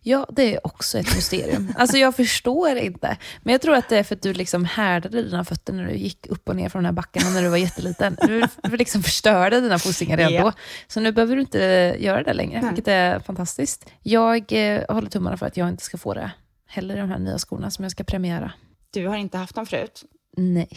Ja, 0.00 0.26
det 0.32 0.54
är 0.54 0.66
också 0.66 0.98
ett 0.98 1.14
mysterium. 1.14 1.72
Alltså 1.78 1.96
jag 1.96 2.16
förstår 2.16 2.76
inte. 2.76 3.16
Men 3.42 3.52
jag 3.52 3.60
tror 3.60 3.74
att 3.74 3.88
det 3.88 3.98
är 3.98 4.02
för 4.02 4.14
att 4.14 4.22
du 4.22 4.32
liksom 4.32 4.64
härdade 4.64 5.22
dina 5.22 5.44
fötter 5.44 5.72
när 5.72 5.84
du 5.86 5.94
gick 5.94 6.26
upp 6.26 6.48
och 6.48 6.56
ner 6.56 6.68
från 6.68 6.82
den 6.82 6.86
här 6.86 6.92
backen 6.92 7.32
när 7.32 7.42
du 7.42 7.48
var 7.48 7.56
jätteliten. 7.56 8.16
Du 8.26 8.46
du 8.62 8.76
liksom 8.76 9.02
förstörde 9.02 9.60
dina 9.60 9.78
fossingar 9.78 10.16
redan 10.16 10.32
Ja. 10.32 10.42
då. 10.42 10.52
Så 10.88 11.00
nu 11.00 11.12
behöver 11.12 11.34
du 11.36 11.40
inte 11.42 11.58
göra 11.98 12.22
det 12.22 12.32
längre, 12.34 12.60
Nej. 12.60 12.70
vilket 12.70 12.88
är 12.88 13.20
fantastiskt. 13.20 13.86
Jag 14.02 14.52
eh, 14.52 14.82
håller 14.88 15.10
tummarna 15.10 15.36
för 15.36 15.46
att 15.46 15.56
jag 15.56 15.68
inte 15.68 15.84
ska 15.84 15.98
få 15.98 16.14
det 16.14 16.30
heller, 16.68 16.96
de 16.96 17.08
här 17.10 17.18
nya 17.18 17.38
skorna 17.38 17.70
som 17.70 17.82
jag 17.82 17.92
ska 17.92 18.04
premiera. 18.04 18.52
Du 18.90 19.06
har 19.08 19.16
inte 19.16 19.38
haft 19.38 19.54
dem 19.54 19.66
förut. 19.66 20.02
Nej. 20.36 20.68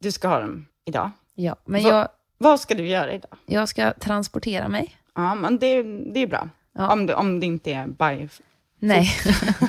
Du 0.00 0.12
ska 0.12 0.28
ha 0.28 0.40
dem 0.40 0.66
idag. 0.84 1.10
Ja, 1.34 1.56
men 1.64 1.82
Va- 1.82 1.88
jag, 1.88 2.08
Vad 2.38 2.60
ska 2.60 2.74
du 2.74 2.86
göra 2.86 3.12
idag? 3.12 3.36
jag 3.46 3.68
ska 3.68 3.92
transportera 3.92 4.68
mig. 4.68 4.94
Ja, 5.14 5.34
men 5.34 5.58
det, 5.58 5.82
det 6.12 6.20
är 6.20 6.26
bra. 6.26 6.48
Ja. 6.72 6.92
Om, 6.92 7.06
det, 7.06 7.14
om 7.14 7.40
det 7.40 7.46
inte 7.46 7.72
är 7.72 7.86
by... 7.86 8.28
Nej. 8.78 9.08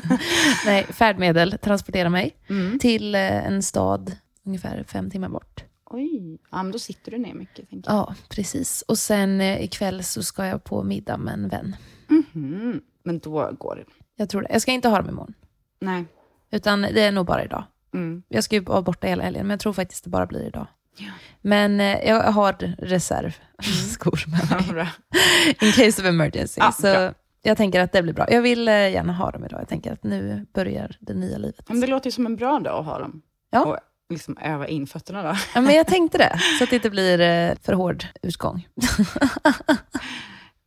Nej, 0.65 0.83
färdmedel, 0.83 1.57
transportera 1.61 2.09
mig 2.09 2.35
Mm. 2.49 2.79
till 2.79 3.15
eh, 3.15 3.45
en 3.47 3.63
stad 3.63 4.15
ungefär 4.43 4.83
fem 4.83 5.09
timmar 5.09 5.29
bort. 5.29 5.63
Oj, 5.85 6.37
ja, 6.51 6.63
men 6.63 6.71
då 6.71 6.79
sitter 6.79 7.11
du 7.11 7.17
ner 7.17 7.33
mycket. 7.33 7.69
Tänker 7.69 7.91
jag. 7.91 7.97
Ja, 7.99 8.15
precis. 8.29 8.81
Och 8.87 8.97
sen 8.97 9.41
eh, 9.41 9.63
ikväll 9.63 10.03
så 10.03 10.23
ska 10.23 10.45
jag 10.45 10.63
på 10.63 10.83
middag 10.83 11.17
med 11.17 11.33
en 11.33 11.47
vän. 11.49 11.75
Mhm. 12.07 12.81
Men 13.03 13.19
då 13.19 13.51
går 13.59 13.75
det. 13.75 13.85
Jag 14.15 14.29
tror 14.29 14.41
det. 14.41 14.47
Jag 14.51 14.61
ska 14.61 14.71
inte 14.71 14.87
ha 14.89 14.97
dem 14.97 15.09
imorgon. 15.09 15.33
Nej. 15.81 16.05
Utan 16.51 16.81
det 16.81 17.01
är 17.01 17.11
nog 17.11 17.25
bara 17.25 17.43
idag. 17.43 17.63
Mm. 17.93 18.23
Jag 18.27 18.43
ska 18.43 18.55
ju 18.55 18.61
vara 18.61 18.81
borta 18.81 19.07
hela 19.07 19.23
helgen, 19.23 19.47
men 19.47 19.49
jag 19.53 19.59
tror 19.59 19.73
faktiskt 19.73 20.03
det 20.03 20.09
bara 20.09 20.25
blir 20.25 20.47
idag. 20.47 20.67
Ja. 20.97 21.11
Men 21.41 21.79
eh, 21.81 21.97
jag 22.07 22.23
har 22.31 22.53
reservskor 22.77 24.23
med 24.31 24.39
Ja, 24.67 24.73
mig. 24.73 24.87
In 25.61 25.71
case 25.71 26.01
of 26.01 26.07
emergency. 26.07 26.61
Ja, 26.61 26.71
så 26.71 26.81
bra. 26.81 27.13
jag 27.41 27.57
tänker 27.57 27.79
att 27.79 27.91
det 27.91 28.01
blir 28.03 28.13
bra. 28.13 28.25
Jag 28.31 28.41
vill 28.41 28.67
eh, 28.67 28.73
gärna 28.73 29.13
ha 29.13 29.31
dem 29.31 29.45
idag. 29.45 29.61
Jag 29.61 29.67
tänker 29.69 29.93
att 29.93 30.03
nu 30.03 30.45
börjar 30.53 30.97
det 30.99 31.13
nya 31.13 31.37
livet. 31.37 31.69
Men 31.69 31.81
det 31.81 31.87
låter 31.87 32.07
ju 32.07 32.11
som 32.11 32.25
en 32.25 32.35
bra 32.35 32.59
dag 32.59 32.79
att 32.79 32.85
ha 32.85 32.99
dem. 32.99 33.21
Ja. 33.51 33.65
Och 33.65 33.77
liksom 34.09 34.37
öva 34.37 34.67
in 34.67 34.87
fötterna 34.87 35.23
då. 35.23 35.35
Ja, 35.55 35.61
men 35.61 35.75
jag 35.75 35.87
tänkte 35.95 36.17
det, 36.17 36.39
så 36.57 36.63
att 36.63 36.69
det 36.69 36.75
inte 36.75 36.89
blir 36.89 37.19
eh, 37.21 37.53
för 37.61 37.73
hård 37.73 38.05
utgång. 38.21 38.67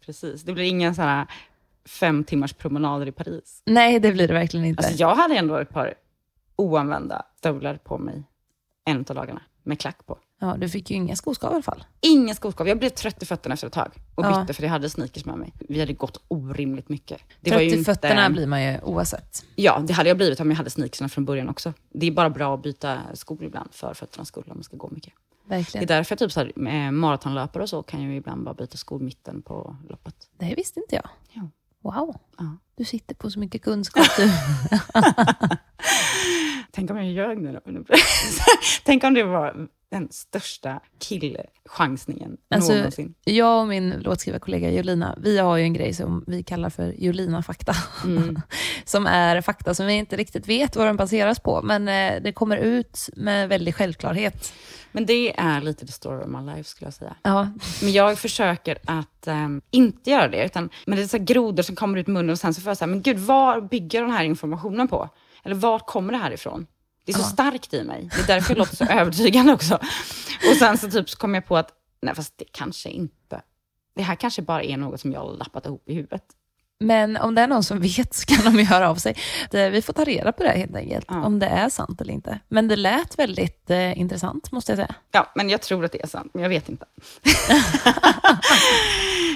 Precis. 0.06 0.42
Det 0.42 0.52
blir 0.52 0.64
inga 0.64 0.94
sådana 0.94 1.26
fem 1.88 2.24
timmars 2.24 2.52
promenader 2.52 3.06
i 3.06 3.12
Paris. 3.12 3.62
Nej, 3.66 4.00
det 4.00 4.12
blir 4.12 4.28
det 4.28 4.34
verkligen 4.34 4.66
inte. 4.66 4.86
Alltså 4.86 5.00
jag 5.00 5.14
hade 5.14 5.36
ändå 5.36 5.56
ett 5.56 5.70
par 5.70 5.94
oanvända 6.56 7.22
stövlar 7.36 7.76
på 7.76 7.98
mig 7.98 8.24
en 8.84 8.98
av 8.98 9.04
dagarna 9.14 9.42
med 9.62 9.80
klack 9.80 10.06
på. 10.06 10.18
Ja, 10.40 10.56
du 10.58 10.68
fick 10.68 10.90
ju 10.90 10.96
inga 10.96 11.16
skoskav 11.16 11.50
i 11.50 11.54
alla 11.54 11.62
fall. 11.62 11.84
Ingen 12.00 12.34
skoskav. 12.34 12.68
Jag 12.68 12.78
blev 12.78 12.88
trött 12.88 13.22
i 13.22 13.26
fötterna 13.26 13.52
efter 13.52 13.66
ett 13.66 13.72
tag 13.72 13.92
och 14.14 14.24
Ja. 14.24 14.40
bytte 14.40 14.54
för 14.54 14.62
jag 14.62 14.70
hade 14.70 14.90
sneakers 14.90 15.24
med 15.24 15.38
mig. 15.38 15.52
Vi 15.68 15.80
hade 15.80 15.92
gått 15.92 16.24
orimligt 16.28 16.88
mycket. 16.88 17.20
Det 17.40 17.50
Trött 17.50 17.62
i 17.62 17.64
inte- 17.70 17.84
fötterna 17.84 18.30
blir 18.30 18.46
man 18.46 18.62
ju 18.64 18.80
oavsett. 18.80 19.44
Ja, 19.54 19.82
det 19.86 19.92
hade 19.92 20.08
jag 20.10 20.16
blivit 20.16 20.40
om 20.40 20.50
jag 20.50 20.56
hade 20.56 20.70
sneakersna 20.70 21.08
från 21.08 21.24
början 21.24 21.48
också. 21.48 21.72
Det 21.92 22.06
är 22.06 22.10
bara 22.12 22.30
bra 22.30 22.54
att 22.54 22.62
byta 22.62 22.98
skor 23.14 23.44
ibland 23.44 23.74
för 23.74 23.94
fötternas 23.94 24.28
skull 24.28 24.44
om 24.46 24.56
man 24.56 24.64
ska 24.64 24.76
gå 24.76 24.88
mycket. 24.90 25.12
Det 25.48 25.54
är 25.54 25.58
Verkligen. 25.58 25.86
därför 25.86 26.16
typ 26.16 26.32
så 26.32 26.40
här, 26.40 26.52
med 26.56 26.94
maratonlöpare 26.94 27.62
och 27.62 27.68
så 27.68 27.82
kan 27.82 28.02
ju 28.02 28.16
ibland 28.16 28.44
bara 28.44 28.54
byta 28.54 28.76
skor 28.76 28.98
mitten 29.00 29.42
på 29.42 29.76
loppet. 29.88 30.14
Det 30.38 30.54
visste 30.54 30.80
inte 30.80 30.94
jag. 30.94 31.08
Ja. 31.32 31.48
Wow, 31.80 32.16
Ja. 32.38 32.56
Du 32.76 32.84
sitter 32.84 33.14
på 33.14 33.30
så 33.30 33.38
mycket 33.38 33.62
kunskap 33.62 34.06
du. 34.16 34.30
Tänk 36.70 36.90
om 36.90 36.96
jag 36.96 37.06
ljög 37.06 37.42
nu 37.42 37.52
då? 37.52 37.84
Tänk 38.84 39.04
om 39.04 39.14
det 39.14 39.22
var 39.24 39.68
den 39.90 40.08
största 40.10 40.80
killchansningen 40.98 42.36
Alltså, 42.54 42.74
någonsin. 42.74 43.14
Jag 43.24 43.60
och 43.60 43.68
min 43.68 43.90
låtskrivarkollega 43.90 44.70
Jolina, 44.70 45.18
vi 45.22 45.38
har 45.38 45.56
ju 45.56 45.62
en 45.62 45.72
grej 45.72 45.94
som 45.94 46.24
vi 46.26 46.42
kallar 46.42 46.70
för 46.70 46.94
Jolina-fakta. 46.98 47.72
Mm. 48.04 48.40
som 48.88 49.06
är 49.06 49.40
fakta 49.40 49.74
som 49.74 49.86
vi 49.86 49.92
inte 49.92 50.16
riktigt 50.16 50.48
vet 50.48 50.76
vad 50.76 50.86
den 50.86 50.96
baseras 50.96 51.40
på, 51.40 51.62
men 51.62 51.88
eh, 51.88 52.22
det 52.22 52.32
kommer 52.32 52.56
ut 52.56 53.08
med 53.16 53.48
väldig 53.48 53.74
självklarhet. 53.74 54.52
Men 54.92 55.06
det 55.06 55.38
är 55.40 55.60
lite 55.60 55.86
the 55.86 55.92
story 55.92 56.22
of 56.24 56.28
my 56.28 56.52
life 56.52 56.64
skulle 56.68 56.86
jag 56.86 56.94
säga. 56.94 57.16
Ja, 57.22 57.48
Men 57.82 57.92
jag 57.92 58.18
försöker 58.18 58.78
att 58.84 59.26
ehm, 59.26 59.62
inte 59.70 60.10
göra 60.10 60.28
det, 60.28 60.44
utan 60.44 60.70
men 60.86 60.96
det 60.96 61.02
är 61.04 61.06
så 61.08 61.18
grodor 61.18 61.62
som 61.62 61.76
kommer 61.76 61.98
ut 61.98 62.06
munnen 62.06 62.30
och 62.30 62.38
sen 62.38 62.54
så 62.54 62.60
får 62.60 62.70
jag 62.70 62.76
säga, 62.76 62.86
men 62.86 63.02
gud, 63.02 63.18
vad 63.18 63.68
bygger 63.68 64.02
den 64.02 64.10
här 64.10 64.24
informationen 64.24 64.88
på? 64.88 65.08
Eller 65.44 65.54
var 65.54 65.78
kommer 65.78 66.12
det 66.12 66.18
här 66.18 66.30
ifrån? 66.30 66.66
Det 67.04 67.12
är 67.12 67.16
så 67.16 67.20
Ja. 67.22 67.24
starkt 67.24 67.74
i 67.74 67.84
mig. 67.84 68.08
Det 68.16 68.22
är 68.22 68.26
därför 68.26 68.50
jag 68.50 68.58
låter 68.58 68.76
så 68.76 68.84
övertygande 68.90 69.52
också. 69.52 69.74
Och 70.50 70.56
sen 70.58 70.78
så 70.78 70.90
typ 70.90 71.10
så 71.10 71.16
kom 71.18 71.34
jag 71.34 71.46
på 71.46 71.56
att, 71.56 71.68
nej 72.02 72.14
fast 72.14 72.38
det 72.38 72.44
kanske 72.52 72.88
inte, 72.88 73.42
det 73.96 74.02
här 74.02 74.14
kanske 74.14 74.42
bara 74.42 74.62
är 74.62 74.76
något 74.76 75.00
som 75.00 75.12
jag 75.12 75.20
har 75.20 75.32
lappat 75.36 75.66
ihop 75.66 75.82
i 75.88 75.94
huvudet. 75.94 76.24
Men 76.80 77.16
om 77.16 77.34
det 77.34 77.42
är 77.42 77.46
någon 77.46 77.64
som 77.64 77.80
vet 77.96 78.14
så 78.14 78.26
kan 78.26 78.44
de 78.44 78.58
ju 78.58 78.64
höra 78.64 78.90
av 78.90 78.96
sig. 78.96 79.16
Det, 79.50 79.70
vi 79.70 79.82
får 79.82 79.92
ta 79.92 80.04
reda 80.04 80.32
på 80.32 80.42
det 80.42 80.50
helt 80.50 80.76
enkelt, 80.76 81.04
Ja. 81.08 81.24
om 81.24 81.38
det 81.38 81.46
är 81.46 81.68
sant 81.68 82.00
eller 82.00 82.12
inte. 82.12 82.38
Men 82.48 82.68
det 82.68 82.76
lät 82.76 83.18
väldigt 83.18 83.70
eh, 83.70 83.98
intressant 83.98 84.52
måste 84.52 84.72
jag 84.72 84.76
säga. 84.76 84.94
Ja, 85.12 85.32
men 85.34 85.48
jag 85.50 85.60
tror 85.62 85.84
att 85.84 85.92
det 85.92 86.02
är 86.02 86.06
sant, 86.06 86.30
men 86.34 86.42
jag 86.42 86.48
vet 86.50 86.68
inte. 86.68 86.86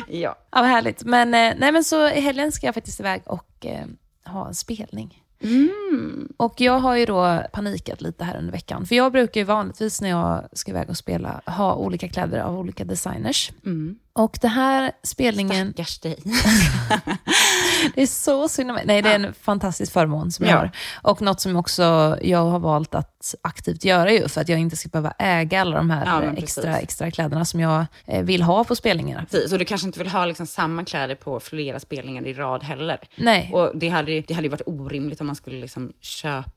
ja. 0.08 0.36
Ja, 0.50 0.60
vad 0.60 0.66
härligt. 0.66 1.04
Men, 1.04 1.34
eh, 1.34 1.54
nej, 1.58 1.72
men 1.72 1.84
så 1.84 2.08
i 2.08 2.20
helgen 2.20 2.52
ska 2.52 2.66
jag 2.66 2.74
faktiskt 2.74 3.00
iväg 3.00 3.22
och 3.26 3.66
eh, 3.66 3.86
ha 4.32 4.48
en 4.48 4.54
spelning. 4.54 5.22
Mm. 5.42 6.28
Och 6.36 6.60
jag 6.60 6.78
har 6.78 6.96
ju 6.96 7.06
då 7.06 7.42
panikat 7.52 8.00
lite 8.00 8.24
här 8.24 8.36
under 8.36 8.52
veckan. 8.52 8.86
För 8.86 8.94
jag 8.94 9.12
brukar 9.12 9.40
ju 9.40 9.44
vanligtvis 9.44 10.00
när 10.00 10.08
jag 10.08 10.48
ska 10.52 10.70
iväg 10.70 10.90
och 10.90 10.96
spela 10.96 11.40
ha 11.46 11.74
olika 11.74 12.08
kläder 12.08 12.40
av 12.40 12.58
olika 12.58 12.84
designers. 12.84 13.50
Mm. 13.66 13.98
Och 14.12 14.38
det 14.40 14.48
här 14.48 14.92
spelningen, 15.02 15.72
Stackars 15.72 15.98
dig. 16.00 16.16
det 17.94 18.02
är 18.02 18.06
så 18.06 18.48
synd 18.48 18.70
om 18.70 18.74
mig. 18.74 18.84
Nej, 18.86 19.02
det 19.02 19.10
är 19.10 19.14
en 19.14 19.34
fantastisk 19.34 19.92
förmån 19.92 20.32
som 20.32 20.46
jag 20.46 20.52
Ja. 20.54 20.58
har. 20.58 20.70
Och 21.02 21.22
något 21.22 21.40
som 21.40 21.56
också 21.56 22.16
jag 22.22 22.44
har 22.44 22.58
valt 22.58 22.94
att 22.94 23.34
aktivt 23.42 23.84
göra 23.84 24.12
ju, 24.12 24.28
för 24.28 24.40
att 24.40 24.48
jag 24.48 24.58
inte 24.58 24.76
ska 24.76 24.88
behöva 24.88 25.14
äga 25.18 25.60
alla 25.60 25.76
de 25.76 25.90
här 25.90 26.06
Ja, 26.06 26.32
extra, 26.36 26.78
extra 26.78 27.10
kläderna 27.10 27.44
som 27.44 27.60
jag 27.60 27.84
eh, 28.06 28.22
vill 28.24 28.42
ha 28.42 28.64
på 28.64 28.76
spelningarna. 28.76 29.26
Precis, 29.30 29.52
och 29.52 29.58
du 29.58 29.64
kanske 29.64 29.86
inte 29.86 29.98
vill 29.98 30.08
ha 30.08 30.24
liksom 30.26 30.46
samma 30.46 30.84
kläder 30.84 31.14
på 31.14 31.40
flera 31.40 31.80
spelningar 31.80 32.26
i 32.26 32.34
rad 32.34 32.62
heller. 32.62 33.00
Nej. 33.16 33.50
Och 33.52 33.70
det 33.74 33.88
hade, 33.88 34.12
ju- 34.12 34.22
det 34.28 34.34
hade 34.34 34.48
varit 34.48 34.62
orimligt 34.66 35.20
om 35.20 35.26
man 35.26 35.36
skulle 35.36 35.60
liksom 35.60 35.92
köpa. 36.00 36.50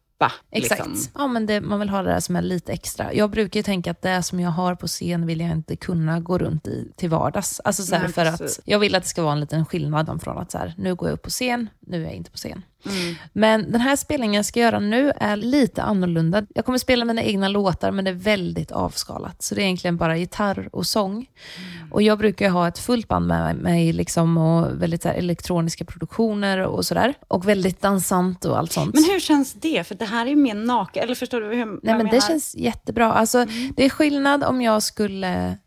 Exakt. 0.51 0.87
Liksom. 0.87 1.11
Ja, 1.17 1.27
men 1.27 1.45
det, 1.45 1.61
man 1.61 1.79
vill 1.79 1.89
ha 1.89 2.01
det 2.01 2.09
där 2.09 2.19
som 2.19 2.35
är 2.35 2.41
lite 2.41 2.73
extra. 2.73 3.13
Jag 3.13 3.29
brukar 3.29 3.59
ju 3.59 3.63
tänka 3.63 3.91
att 3.91 4.01
det 4.01 4.23
som 4.23 4.39
jag 4.39 4.51
har 4.51 4.75
på 4.75 4.87
scen 4.87 5.25
vill 5.25 5.39
jag 5.41 5.51
inte 5.51 5.75
kunna 5.75 6.19
gå 6.19 6.37
runt 6.37 6.67
i 6.67 6.91
till 6.95 7.09
vardags. 7.09 7.61
Alltså 7.63 7.83
så 7.83 7.95
här, 7.95 8.03
Nej, 8.03 8.11
för 8.11 8.25
precis. 8.25 8.59
att 8.59 8.67
jag 8.67 8.79
vill 8.79 8.95
att 8.95 9.03
det 9.03 9.09
ska 9.09 9.23
vara 9.23 9.33
en 9.33 9.39
liten 9.39 9.65
skillnad 9.65 10.21
från 10.23 10.37
att 10.37 10.51
så 10.51 10.57
här, 10.57 10.73
nu 10.77 10.95
går 10.95 11.09
jag 11.09 11.13
upp 11.13 11.21
på 11.21 11.29
scen, 11.29 11.69
nu 11.79 12.01
är 12.01 12.05
jag 12.05 12.13
inte 12.13 12.31
på 12.31 12.37
scen. 12.37 12.63
Mm. 12.85 13.15
Men 13.33 13.71
den 13.71 13.81
här 13.81 13.95
spelningen 13.95 14.33
jag 14.33 14.45
ska 14.45 14.59
göra 14.59 14.79
nu 14.79 15.11
är 15.15 15.35
lite 15.35 15.83
annorlunda. 15.83 16.45
Jag 16.55 16.65
kommer 16.65 16.77
spela 16.77 17.05
mina 17.05 17.23
egna 17.23 17.47
låtar, 17.47 17.91
men 17.91 18.05
det 18.05 18.11
är 18.11 18.15
väldigt 18.15 18.71
avskalat. 18.71 19.41
Så 19.41 19.55
det 19.55 19.61
är 19.61 19.63
egentligen 19.63 19.97
bara 19.97 20.17
gitarr 20.17 20.69
och 20.71 20.85
sång. 20.85 21.11
Mm. 21.13 21.91
Och 21.91 22.01
jag 22.01 22.17
brukar 22.17 22.49
ha 22.49 22.67
ett 22.67 22.79
fullt 22.79 23.07
band 23.07 23.27
med 23.27 23.55
mig 23.55 23.93
liksom, 23.93 24.37
och 24.37 24.81
väldigt 24.81 25.03
här, 25.03 25.13
elektroniska 25.13 25.85
produktioner 25.85 26.59
och 26.59 26.85
sådär. 26.85 27.13
Och 27.27 27.47
väldigt 27.47 27.81
dansant 27.81 28.45
och 28.45 28.57
allt 28.57 28.71
sånt. 28.71 28.93
Men 28.93 29.03
hur 29.03 29.19
känns 29.19 29.53
det? 29.53 29.87
För 29.87 29.95
det 29.95 30.05
här 30.05 30.25
är 30.25 30.29
ju 30.29 30.35
mer 30.35 30.55
naket. 30.55 31.03
Eller 31.03 31.15
förstår 31.15 31.41
du 31.41 31.47
hur 31.47 31.55
Nej, 31.55 31.79
men 31.83 31.97
det 31.97 32.03
menar? 32.03 32.27
känns 32.27 32.55
jättebra. 32.55 33.13
Alltså, 33.13 33.45
Det 33.75 33.85
är 33.85 33.89
skillnad 33.89 34.43
om 34.43 34.61
jag 34.61 34.83
skulle 34.83 35.57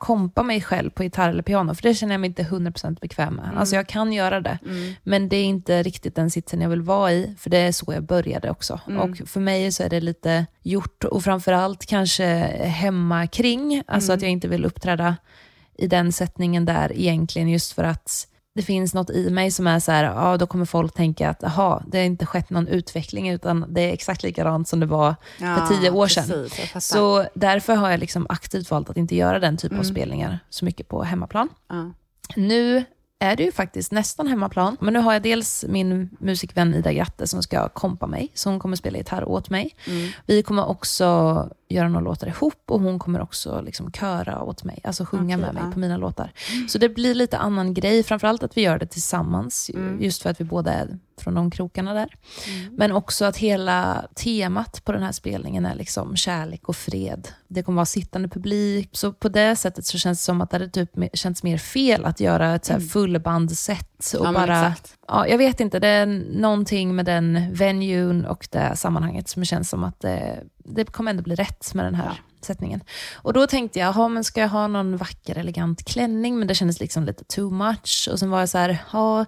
kompa 0.00 0.42
mig 0.42 0.60
själv 0.62 0.90
på 0.90 1.02
gitarr 1.04 1.28
eller 1.28 1.42
piano, 1.42 1.74
för 1.74 1.82
det 1.82 1.94
känner 1.94 2.14
jag 2.14 2.20
mig 2.20 2.28
inte 2.28 2.42
100% 2.42 3.00
bekväm 3.00 3.34
med. 3.34 3.50
Alltså 3.56 3.76
jag 3.76 3.86
kan 3.86 4.12
göra 4.12 4.40
det, 4.40 4.58
Mm. 4.66 4.92
men 5.02 5.28
det 5.28 5.36
är 5.36 5.44
inte 5.44 5.82
riktigt 5.82 6.14
den 6.14 6.30
sitsen 6.30 6.60
jag 6.60 6.68
vill 6.68 6.82
vara 6.82 7.12
i, 7.12 7.34
för 7.38 7.50
det 7.50 7.58
är 7.58 7.72
så 7.72 7.92
jag 7.92 8.02
började 8.02 8.50
också. 8.50 8.80
Mm. 8.86 9.00
Och 9.00 9.28
för 9.28 9.40
mig 9.40 9.72
så 9.72 9.82
är 9.82 9.88
det 9.90 10.00
lite 10.00 10.46
gjort, 10.62 11.04
och 11.04 11.22
framförallt 11.24 11.86
kanske 11.86 12.24
hemma 12.64 13.26
kring, 13.26 13.82
alltså 13.86 14.12
Mm. 14.12 14.16
att 14.16 14.22
jag 14.22 14.30
inte 14.30 14.48
vill 14.48 14.64
uppträda 14.64 15.16
i 15.78 15.86
den 15.86 16.12
sättningen 16.12 16.64
där 16.64 16.92
egentligen, 16.96 17.48
just 17.48 17.72
för 17.72 17.84
att 17.84 18.26
det 18.54 18.62
finns 18.62 18.94
något 18.94 19.10
i 19.10 19.30
mig 19.30 19.50
som 19.50 19.66
är 19.66 19.78
så 19.78 19.92
här, 19.92 20.04
ja 20.04 20.36
då 20.36 20.46
kommer 20.46 20.64
folk 20.64 20.94
tänka 20.94 21.30
att 21.30 21.44
aha, 21.44 21.82
det 21.86 21.98
har 21.98 22.04
inte 22.04 22.26
skett 22.26 22.50
någon 22.50 22.68
utveckling 22.68 23.28
utan 23.30 23.64
det 23.68 23.80
är 23.80 23.92
exakt 23.92 24.22
likadant 24.22 24.68
som 24.68 24.80
det 24.80 24.86
var 24.86 25.14
för 25.38 25.66
tio 25.66 25.90
år 25.90 26.06
sedan. 26.08 26.24
precis. 26.50 26.84
Så 26.86 27.26
därför 27.34 27.74
har 27.74 27.90
jag 27.90 28.00
liksom 28.00 28.26
aktivt 28.28 28.70
valt 28.70 28.90
att 28.90 28.96
inte 28.96 29.16
göra 29.16 29.38
den 29.38 29.56
typen 29.56 29.78
av 29.78 29.84
Mm. 29.84 29.94
spelningar 29.94 30.38
så 30.50 30.64
mycket 30.64 30.88
på 30.88 31.02
hemmaplan. 31.02 31.48
Ja. 31.68 31.90
Nu 32.36 32.84
är 33.22 33.36
det 33.36 33.42
ju 33.42 33.52
faktiskt 33.52 33.92
nästan 33.92 34.26
hemmaplan. 34.26 34.76
Men 34.80 34.94
nu 34.94 35.00
har 35.00 35.12
jag 35.12 35.22
dels 35.22 35.64
min 35.68 36.10
musikvän 36.18 36.74
Ida 36.74 36.92
Gratte 36.92 37.26
som 37.26 37.42
ska 37.42 37.68
kompa 37.68 38.06
mig, 38.06 38.30
så 38.34 38.50
hon 38.50 38.58
kommer 38.58 38.76
spela 38.76 38.98
gitarr 38.98 39.28
åt 39.28 39.50
mig. 39.50 39.76
Mm. 39.86 40.08
Vi 40.26 40.42
kommer 40.42 40.68
också 40.68 41.04
göra 41.68 41.88
några 41.88 42.04
låtar 42.04 42.26
ihop 42.26 42.62
och 42.66 42.80
hon 42.80 42.98
kommer 42.98 43.20
också 43.20 43.60
liksom 43.60 43.92
köra 43.92 44.42
åt 44.42 44.64
mig, 44.64 44.80
alltså 44.84 45.04
sjunga 45.04 45.36
Okej, 45.36 45.46
med 45.46 45.54
mig 45.54 45.62
ja. 45.66 45.72
på 45.72 45.78
mina 45.78 45.96
låtar. 45.96 46.32
Så 46.68 46.78
det 46.78 46.88
blir 46.88 47.14
lite 47.14 47.38
annan 47.38 47.74
grej, 47.74 48.02
framförallt 48.02 48.42
att 48.42 48.56
vi 48.56 48.62
gör 48.62 48.78
det 48.78 48.86
tillsammans, 48.86 49.70
Mm. 49.74 50.02
just 50.02 50.22
för 50.22 50.30
att 50.30 50.40
vi 50.40 50.44
båda 50.44 50.72
är 50.72 50.98
från 51.20 51.34
de 51.34 51.50
krokarna 51.50 51.94
där. 51.94 52.08
Men 52.72 52.92
också 52.92 53.24
att 53.24 53.36
hela 53.36 54.06
temat 54.14 54.84
på 54.84 54.92
den 54.92 55.02
här 55.02 55.12
spelningen 55.12 55.66
är 55.66 55.74
liksom 55.74 56.16
kärlek 56.16 56.68
och 56.68 56.76
fred. 56.76 57.28
Det 57.48 57.62
kommer 57.62 57.76
vara 57.76 57.86
sittande 57.86 58.28
publik. 58.28 58.88
Så 58.92 59.12
på 59.12 59.28
det 59.28 59.56
sättet 59.56 59.86
så 59.86 59.98
känns 59.98 60.18
det 60.18 60.24
som 60.24 60.40
att 60.40 60.50
det 60.50 60.54
hade 60.54 60.68
typ 60.68 60.90
känts 61.14 61.42
mer 61.42 61.58
fel 61.58 62.04
att 62.04 62.20
göra 62.20 62.54
ett 62.54 62.64
så 62.64 62.72
här 62.72 62.80
fullbandset. 62.80 64.14
Och 64.18 64.26
Ja, 64.26 64.32
bara, 64.32 64.74
ja, 65.08 65.26
jag 65.26 65.38
vet 65.38 65.60
inte, 65.60 65.78
det 65.78 65.88
är 65.88 66.06
någonting 66.40 66.96
med 66.96 67.04
den 67.06 67.54
venuen 67.54 68.26
och 68.26 68.48
det 68.50 68.76
sammanhanget 68.76 69.28
som 69.28 69.44
känns 69.44 69.70
som 69.70 69.84
att 69.84 70.00
det, 70.00 70.42
det 70.64 70.84
kommer 70.84 71.10
ändå 71.10 71.22
bli 71.22 71.34
rätt 71.34 71.74
med 71.74 71.84
den 71.84 71.94
här 71.94 72.04
Ja. 72.04 72.16
sättningen. 72.46 72.80
Och 73.14 73.32
då 73.32 73.46
tänkte 73.46 73.78
jag, 73.78 73.92
ha, 73.92 74.08
men 74.08 74.24
ska 74.24 74.40
jag 74.40 74.48
ha 74.48 74.66
någon 74.66 74.96
vacker 74.96 75.38
elegant 75.38 75.84
klänning? 75.84 76.38
Men 76.38 76.48
det 76.48 76.54
kändes 76.54 76.80
liksom 76.80 77.04
lite 77.04 77.24
too 77.24 77.50
much. 77.50 78.08
Och 78.12 78.18
sen 78.18 78.30
var 78.30 78.40
jag 78.40 78.48
så 78.48 78.58
här, 78.58 78.78
ha 78.92 79.24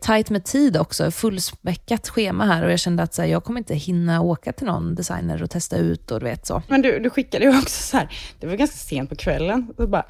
tajt 0.00 0.30
med 0.30 0.44
tid 0.44 0.76
också, 0.76 1.10
fullspäckat 1.10 2.08
schema 2.08 2.44
här 2.44 2.64
och 2.64 2.72
jag 2.72 2.78
kände 2.78 3.02
att 3.02 3.14
så 3.14 3.22
här, 3.22 3.28
jag 3.28 3.44
kommer 3.44 3.58
inte 3.58 3.74
hinna 3.74 4.20
åka 4.20 4.52
till 4.52 4.66
någon 4.66 4.94
designer 4.94 5.42
och 5.42 5.50
testa 5.50 5.76
ut 5.76 6.10
och 6.10 6.20
du 6.20 6.26
vet 6.26 6.46
så. 6.46 6.62
Men 6.68 6.82
du, 6.82 6.98
du 6.98 7.10
skickade 7.10 7.44
ju 7.44 7.58
också 7.58 7.82
så 7.82 7.96
här, 7.96 8.08
det 8.40 8.46
var 8.46 8.54
ganska 8.54 8.76
sent 8.76 9.10
på 9.10 9.16
kvällen, 9.16 9.74
så 9.76 9.86
bara 9.86 10.04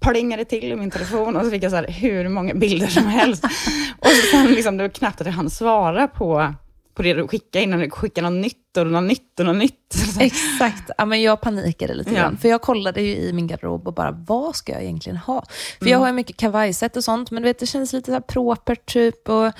plingade 0.00 0.44
till 0.44 0.72
i 0.72 0.76
min 0.76 0.90
telefon 0.90 1.36
och 1.36 1.44
så 1.44 1.50
fick 1.50 1.62
jag 1.62 1.70
så 1.70 1.76
här 1.76 1.86
hur 1.88 2.28
många 2.28 2.54
bilder 2.54 2.86
som 2.86 3.06
helst. 3.06 3.44
och 3.98 4.06
så 4.06 4.26
sen 4.30 4.46
liksom, 4.46 4.76
det 4.76 4.84
var 4.84 4.88
knappt 4.88 5.20
att 5.20 5.26
jag 5.26 5.34
hann 5.34 5.50
svara 5.50 6.08
på, 6.08 6.54
på 6.94 7.02
det 7.02 7.14
du 7.14 7.28
skickade 7.28 7.62
innan 7.64 7.80
du 7.80 7.90
skickade 7.90 8.30
något 8.30 8.42
nytt 8.42 8.76
och 8.76 8.86
något 8.86 9.04
nytt 9.04 9.40
och 9.40 9.46
något 9.46 9.56
nytt. 9.56 9.94
Exakt, 10.20 10.90
ja, 10.98 11.04
men 11.04 11.22
jag 11.22 11.40
panikade 11.40 11.94
lite 11.94 12.10
Ja. 12.10 12.16
grann. 12.20 12.36
För 12.38 12.48
jag 12.48 12.62
kollade 12.62 13.02
ju 13.02 13.16
i 13.16 13.32
min 13.32 13.46
garderob 13.46 13.86
och 13.88 13.94
bara, 13.94 14.10
vad 14.10 14.56
ska 14.56 14.72
jag 14.72 14.82
egentligen 14.82 15.16
ha? 15.16 15.44
För 15.78 15.86
jag 15.86 15.98
har 15.98 16.06
ju 16.06 16.12
mycket 16.12 16.36
kavajset 16.36 16.96
och 16.96 17.04
sånt, 17.04 17.30
men 17.30 17.42
du 17.42 17.48
vet, 17.48 17.58
det 17.58 17.66
känns 17.66 17.92
lite 17.92 18.06
så 18.06 18.12
här 18.12 18.20
propert 18.20 18.86
typ. 18.92 19.28
Och, 19.28 19.52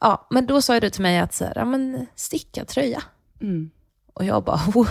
ja, 0.00 0.26
men 0.30 0.46
då 0.46 0.62
sa 0.62 0.80
du 0.80 0.90
till 0.90 1.02
mig 1.02 1.18
att, 1.18 1.34
så 1.34 1.44
här, 1.44 1.52
ja, 1.56 1.64
men 1.64 2.06
sticka 2.14 2.64
tröja. 2.64 3.02
Mm. 3.40 3.70
Och 4.12 4.24
jag 4.24 4.44
bara, 4.44 4.60
wow. 4.74 4.86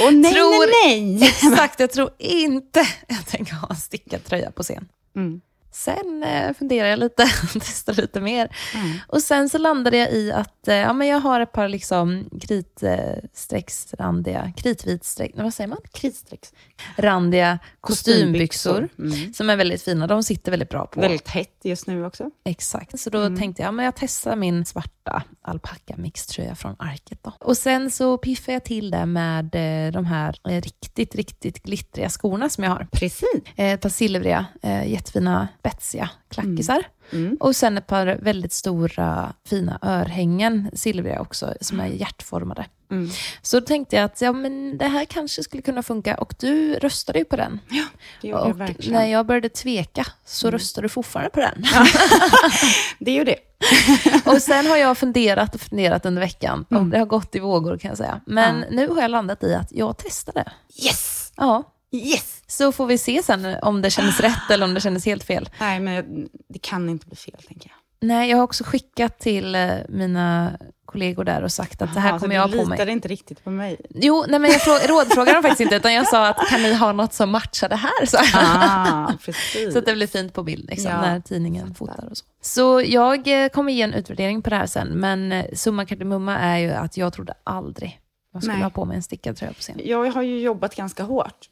Åh 0.00 0.10
nej, 0.12 0.32
Tror- 0.34 0.86
nej, 0.86 1.00
nej! 1.14 1.28
Exakt, 1.28 1.80
jag 1.80 1.90
tror 1.90 2.10
inte 2.18 2.86
jag 3.08 3.26
tänker 3.26 3.54
ha 3.54 3.68
en 3.70 3.76
stickad 3.76 4.24
tröja 4.24 4.50
på 4.50 4.62
scen. 4.62 4.88
Mm. 5.16 5.40
Sen 5.72 6.24
eh, 6.24 6.54
funderar 6.54 6.88
jag 6.88 6.98
lite, 6.98 7.24
testar 7.52 7.92
lite 7.94 8.20
mer. 8.20 8.56
Mm. 8.74 8.98
Och 9.08 9.22
sen 9.22 9.48
så 9.48 9.58
landade 9.58 9.96
jag 9.96 10.12
i 10.12 10.32
att 10.32 10.68
eh, 10.68 10.74
ja, 10.74 10.92
men 10.92 11.08
jag 11.08 11.20
har 11.20 11.40
ett 11.40 11.52
par 11.52 11.68
liksom 11.68 12.28
kritstrecksrandiga, 13.32 14.52
kritvitstreck, 14.56 15.30
nej, 15.34 15.44
vad 15.44 15.54
säger 15.54 15.68
man? 15.68 15.78
Kritstreck. 15.92 16.40
Randiga 16.96 17.58
kostymbyxor. 17.80 18.88
Mm. 18.98 19.34
Som 19.34 19.50
är 19.50 19.56
väldigt 19.56 19.82
fina, 19.82 20.06
de 20.06 20.22
sitter 20.22 20.50
väldigt 20.50 20.68
bra 20.68 20.86
på. 20.86 21.00
Väldigt 21.00 21.28
hett 21.28 21.60
just 21.62 21.86
nu 21.86 22.06
också. 22.06 22.30
Exakt, 22.44 23.00
så 23.00 23.10
då 23.10 23.18
Mm. 23.22 23.38
tänkte 23.38 23.62
jag, 23.62 23.66
ja, 23.68 23.72
men 23.72 23.84
jag 23.84 23.94
testar 23.96 24.36
min 24.36 24.64
svarta 24.64 25.22
alpacka 25.42 25.94
mixtröja 25.96 26.54
från 26.54 26.76
Arket 26.78 27.18
då. 27.22 27.32
Och 27.40 27.56
sen 27.56 27.90
så 27.90 28.18
piffar 28.18 28.52
jag 28.52 28.64
till 28.64 28.90
det 28.90 29.06
med 29.06 29.44
eh, 29.54 29.92
de 29.92 30.04
här 30.04 30.36
eh, 30.48 30.60
riktigt, 30.60 31.14
riktigt 31.14 31.62
glittriga 31.62 32.08
skorna 32.08 32.48
som 32.48 32.64
jag 32.64 32.70
har. 32.70 32.86
Precis. 32.92 33.28
Eh, 33.56 33.72
ett 33.72 33.80
par 33.80 33.88
silvriga, 33.88 34.46
eh, 34.62 34.88
jättefina, 34.92 35.48
spetsiga 35.62 36.10
klackisar. 36.28 36.84
Mm. 37.12 37.36
Och 37.40 37.56
sen 37.56 37.78
ett 37.78 37.86
par 37.86 38.06
väldigt 38.22 38.52
stora, 38.52 39.32
fina 39.46 39.78
örhängen, 39.82 40.70
silvriga 40.74 41.20
också, 41.20 41.54
som 41.60 41.80
är 41.80 41.86
hjärtformade. 41.86 42.66
Mm. 42.90 43.10
Så 43.42 43.60
då 43.60 43.66
tänkte 43.66 43.96
jag 43.96 44.04
att 44.04 44.20
ja, 44.20 44.32
men 44.32 44.78
det 44.78 44.86
här 44.88 45.04
kanske 45.04 45.42
skulle 45.42 45.62
kunna 45.62 45.82
funka 45.82 46.14
och 46.14 46.34
du 46.38 46.74
röstade 46.74 47.18
ju 47.18 47.24
på 47.24 47.36
den. 47.36 47.60
Det 48.20 48.28
gjorde 48.28 48.40
jag 48.42 48.50
Och 48.50 48.60
verkligen. 48.60 48.92
när 48.92 49.06
jag 49.06 49.26
började 49.26 49.48
tveka 49.48 50.06
så 50.24 50.50
röstade 50.50 50.84
du 50.84 50.88
fortfarande 50.88 51.30
på 51.30 51.40
den. 51.40 51.64
Det 52.98 53.10
är 53.10 53.14
ju 53.14 53.24
det. 53.24 53.36
och 54.30 54.42
sen 54.42 54.66
har 54.66 54.76
jag 54.76 54.98
funderat 54.98 55.54
och 55.54 55.60
funderat 55.60 56.06
under 56.06 56.20
veckan 56.22 56.66
Mm. 56.70 56.82
och 56.82 56.88
det 56.88 56.98
har 56.98 57.06
gått 57.06 57.34
i 57.34 57.38
vågor 57.40 57.78
kan 57.78 57.88
jag 57.88 57.98
säga. 57.98 58.20
Men 58.26 58.64
nu 58.70 58.88
har 58.88 59.02
jag 59.02 59.10
landat 59.10 59.42
i 59.44 59.54
att 59.54 59.72
jag 59.72 59.96
testade. 59.98 60.52
Yes! 60.84 61.32
Ja, 61.36 61.62
Yes! 61.92 62.42
så 62.46 62.72
får 62.72 62.86
vi 62.86 62.98
se 62.98 63.22
sen 63.22 63.56
om 63.62 63.82
det 63.82 63.90
kändes 63.90 64.20
rätt 64.20 64.50
eller 64.50 64.64
om 64.64 64.74
det 64.74 64.80
kändes 64.80 65.06
helt 65.06 65.24
fel. 65.24 65.48
Nej, 65.60 65.80
men 65.80 66.28
det 66.48 66.58
kan 66.58 66.88
inte 66.88 67.06
bli 67.06 67.16
fel, 67.16 67.40
tänker 67.48 67.68
jag. 67.70 67.76
Nej, 68.08 68.30
jag 68.30 68.36
har 68.36 68.44
också 68.44 68.64
skickat 68.64 69.18
till 69.18 69.54
eh, 69.54 69.70
mina 69.88 70.52
kollegor 70.84 71.24
där 71.24 71.42
och 71.42 71.52
sagt 71.52 71.82
att 71.82 71.94
det 71.94 72.00
här 72.00 72.18
kommer 72.18 72.34
jag 72.34 72.50
du 72.50 72.56
ha 72.56 72.62
på 72.64 72.68
mig. 72.68 72.76
litade 72.76 72.92
inte 72.92 73.08
riktigt 73.08 73.44
på 73.44 73.50
mig. 73.50 73.80
Jo, 73.90 74.24
nej, 74.28 74.40
men 74.40 74.50
jag 74.50 74.60
frå- 74.60 74.86
rådfrågade 74.88 75.32
dem 75.32 75.42
faktiskt 75.42 75.60
inte, 75.60 75.76
utan 75.76 75.94
jag 75.94 76.08
sa 76.08 76.28
att 76.28 76.48
kan 76.48 76.62
ni 76.62 76.74
ha 76.74 76.92
något 76.92 77.14
som 77.14 77.30
matchar 77.30 77.68
det 77.68 77.76
här? 77.76 78.06
Så, 78.06 78.18
Ah, 78.34 79.12
så 79.72 79.78
att 79.78 79.86
det 79.86 79.94
blir 79.94 80.06
fint 80.06 80.34
på 80.34 80.42
bild 80.42 80.70
liksom, 80.70 80.90
Ja, 80.90 81.00
när 81.00 81.20
tidningen 81.20 81.74
fotar 81.74 82.08
och 82.10 82.16
så. 82.16 82.24
Så 82.40 82.82
jag 82.86 83.44
eh, 83.44 83.48
kommer 83.48 83.72
ge 83.72 83.82
en 83.82 83.94
utvärdering 83.94 84.42
på 84.42 84.50
det 84.50 84.56
här 84.56 84.66
sen, 84.66 84.88
men 84.88 85.32
eh, 85.32 85.44
summa 85.54 85.84
kardemumma 85.84 86.38
är 86.38 86.58
ju 86.58 86.70
att 86.70 86.96
jag 86.96 87.12
trodde 87.12 87.34
aldrig 87.44 87.98
jag 88.32 88.42
skulle 88.42 88.54
Nej. 88.54 88.62
ha 88.62 88.70
på 88.70 88.84
mig 88.84 88.96
en 88.96 89.02
stickad 89.02 89.36
tröja 89.36 89.52
på 89.52 89.60
scen. 89.60 89.80
Jag 89.84 90.10
har 90.10 90.22
ju 90.22 90.40
jobbat 90.40 90.74
ganska 90.76 91.02
hårt. 91.02 91.48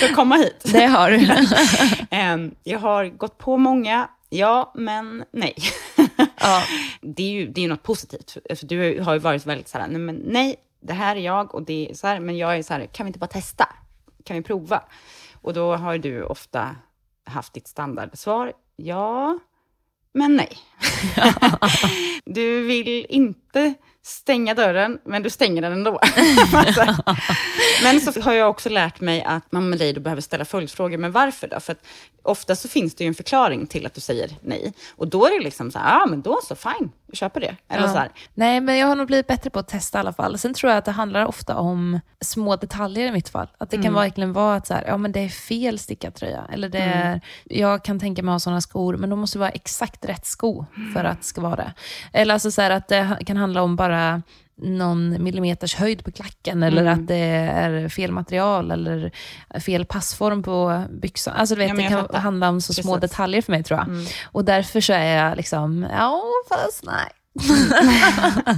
För 0.00 0.06
att 0.06 0.14
komma 0.14 0.36
hit. 0.36 0.62
Det 0.72 0.86
har 0.86 1.10
du. 1.10 1.18
Jag 2.70 2.78
har 2.78 3.08
gått 3.08 3.38
på 3.38 3.56
många, 3.56 4.08
ja, 4.28 4.72
men 4.74 5.24
nej. 5.30 5.54
ja, 6.40 6.62
det 7.00 7.22
är 7.22 7.30
ju 7.30 7.46
det 7.46 7.64
är 7.64 7.68
något 7.68 7.82
positivt. 7.82 8.30
För, 8.30 8.54
för 8.54 8.66
du 8.66 9.00
har 9.00 9.12
ju 9.12 9.18
varit 9.18 9.46
väldigt 9.46 9.68
så 9.68 9.78
här, 9.78 9.88
nej, 9.88 10.00
men 10.00 10.22
nej, 10.24 10.56
det 10.80 10.92
här 10.92 11.16
är 11.16 11.20
jag 11.20 11.54
och 11.54 11.62
det 11.62 11.90
är 11.90 11.94
så 11.94 12.06
här, 12.06 12.20
men 12.20 12.38
jag 12.38 12.56
är 12.56 12.62
så 12.62 12.74
här, 12.74 12.86
kan 12.86 13.06
vi 13.06 13.08
inte 13.08 13.18
bara 13.18 13.26
testa? 13.26 13.68
Kan 14.24 14.36
vi 14.36 14.42
prova? 14.42 14.82
Och 15.42 15.54
då 15.54 15.76
har 15.76 15.98
du 15.98 16.22
ofta 16.22 16.76
haft 17.24 17.52
ditt 17.52 17.68
standardsvar, 17.68 18.52
ja, 18.76 19.38
men 20.12 20.36
nej. 20.36 20.58
du 22.24 22.66
vill 22.66 23.06
inte 23.08 23.74
stänga 24.26 24.54
dörren, 24.54 24.98
men 25.04 25.22
du 25.22 25.30
stänger 25.30 25.62
den 25.62 25.72
ändå. 25.72 26.00
men 27.82 28.00
så 28.00 28.20
har 28.20 28.32
jag 28.32 28.50
också 28.50 28.68
lärt 28.68 29.00
mig 29.00 29.22
att 29.22 29.52
man 29.52 29.68
med 29.68 29.78
dig 29.78 29.92
då 29.92 30.00
behöver 30.00 30.22
ställa 30.22 30.44
följdfrågor, 30.44 30.98
men 30.98 31.12
varför 31.12 31.48
då? 31.48 31.60
För 31.60 31.72
att 31.72 31.86
ofta 32.22 32.56
så 32.56 32.68
finns 32.68 32.94
det 32.94 33.04
ju 33.04 33.08
en 33.08 33.14
förklaring 33.14 33.66
till 33.66 33.86
att 33.86 33.94
du 33.94 34.00
säger 34.00 34.30
nej. 34.42 34.72
Och 34.96 35.08
då 35.08 35.26
är 35.26 35.38
det 35.38 35.44
liksom 35.44 35.70
så 35.70 35.78
här, 35.78 35.94
ja 35.94 36.02
ah, 36.02 36.06
men 36.06 36.22
då 36.22 36.40
så, 36.42 36.54
fine, 36.54 36.90
köper 37.12 37.40
det. 37.40 37.56
Eller 37.68 37.86
Ja. 37.86 37.92
så 37.92 37.98
här, 37.98 38.10
Nej, 38.34 38.60
men 38.60 38.78
jag 38.78 38.86
har 38.86 38.96
nog 38.96 39.06
blivit 39.06 39.26
bättre 39.26 39.50
på 39.50 39.58
att 39.58 39.68
testa 39.68 39.98
i 39.98 40.00
alla 40.00 40.12
fall. 40.12 40.38
Sen 40.38 40.54
tror 40.54 40.70
jag 40.70 40.78
att 40.78 40.84
det 40.84 40.90
handlar 40.90 41.26
ofta 41.26 41.56
om 41.56 42.00
små 42.20 42.56
detaljer 42.56 43.06
i 43.08 43.12
mitt 43.12 43.28
fall. 43.28 43.48
Att 43.58 43.70
det 43.70 43.82
kan 43.82 43.94
verkligen 43.94 44.32
vara 44.32 44.56
att 44.56 44.66
så 44.66 44.74
här, 44.74 44.84
ja, 44.86 44.96
men 44.96 45.12
det 45.12 45.20
är 45.20 45.28
fel 45.28 45.78
stickad 45.78 46.14
tröja. 46.14 46.44
Eller 46.52 46.68
det 46.68 46.78
är, 46.78 47.20
jag 47.44 47.84
kan 47.84 48.00
tänka 48.00 48.22
mig 48.22 48.32
att 48.32 48.34
ha 48.34 48.40
sådana 48.40 48.60
skor, 48.60 48.96
men 48.96 49.10
de 49.10 49.18
måste 49.18 49.38
vara 49.38 49.50
exakt 49.50 50.04
rätt 50.04 50.26
sko 50.26 50.64
för 50.94 51.04
att 51.04 51.18
det 51.18 51.24
ska 51.26 51.40
vara 51.40 51.56
det. 51.56 51.72
Eller 52.12 52.34
alltså 52.34 52.50
så 52.50 52.62
här, 52.62 52.70
att 52.70 52.88
det 52.88 53.16
kan 53.26 53.36
handla 53.36 53.62
om 53.62 53.76
bara 53.76 54.22
någon 54.62 55.22
millimeters 55.22 55.74
höjd 55.74 56.04
på 56.04 56.12
klacken 56.12 56.62
eller 56.62 56.84
att 56.84 57.06
det 57.06 57.16
är 57.16 57.88
fel 57.88 58.12
material 58.12 58.70
eller 58.70 59.10
fel 59.60 59.84
passform 59.84 60.42
på 60.42 60.84
byxan. 60.90 61.34
Alltså 61.36 61.54
du 61.54 61.58
vet, 61.58 61.68
Ja, 61.68 61.74
det 61.76 61.82
kan 61.88 62.00
fattar. 62.02 62.18
handla 62.18 62.48
om 62.48 62.60
så 62.60 62.72
små 62.74 62.94
Precis. 62.94 63.10
detaljer 63.10 63.42
för 63.42 63.52
mig 63.52 63.62
tror 63.62 63.80
jag. 63.80 63.88
Och 64.24 64.44
därför 64.44 64.80
så 64.80 64.92
är 64.92 65.16
jag 65.26 65.36
liksom, 65.36 65.86
ja 65.92 66.22
fast 66.48 66.84
nej. 66.84 67.10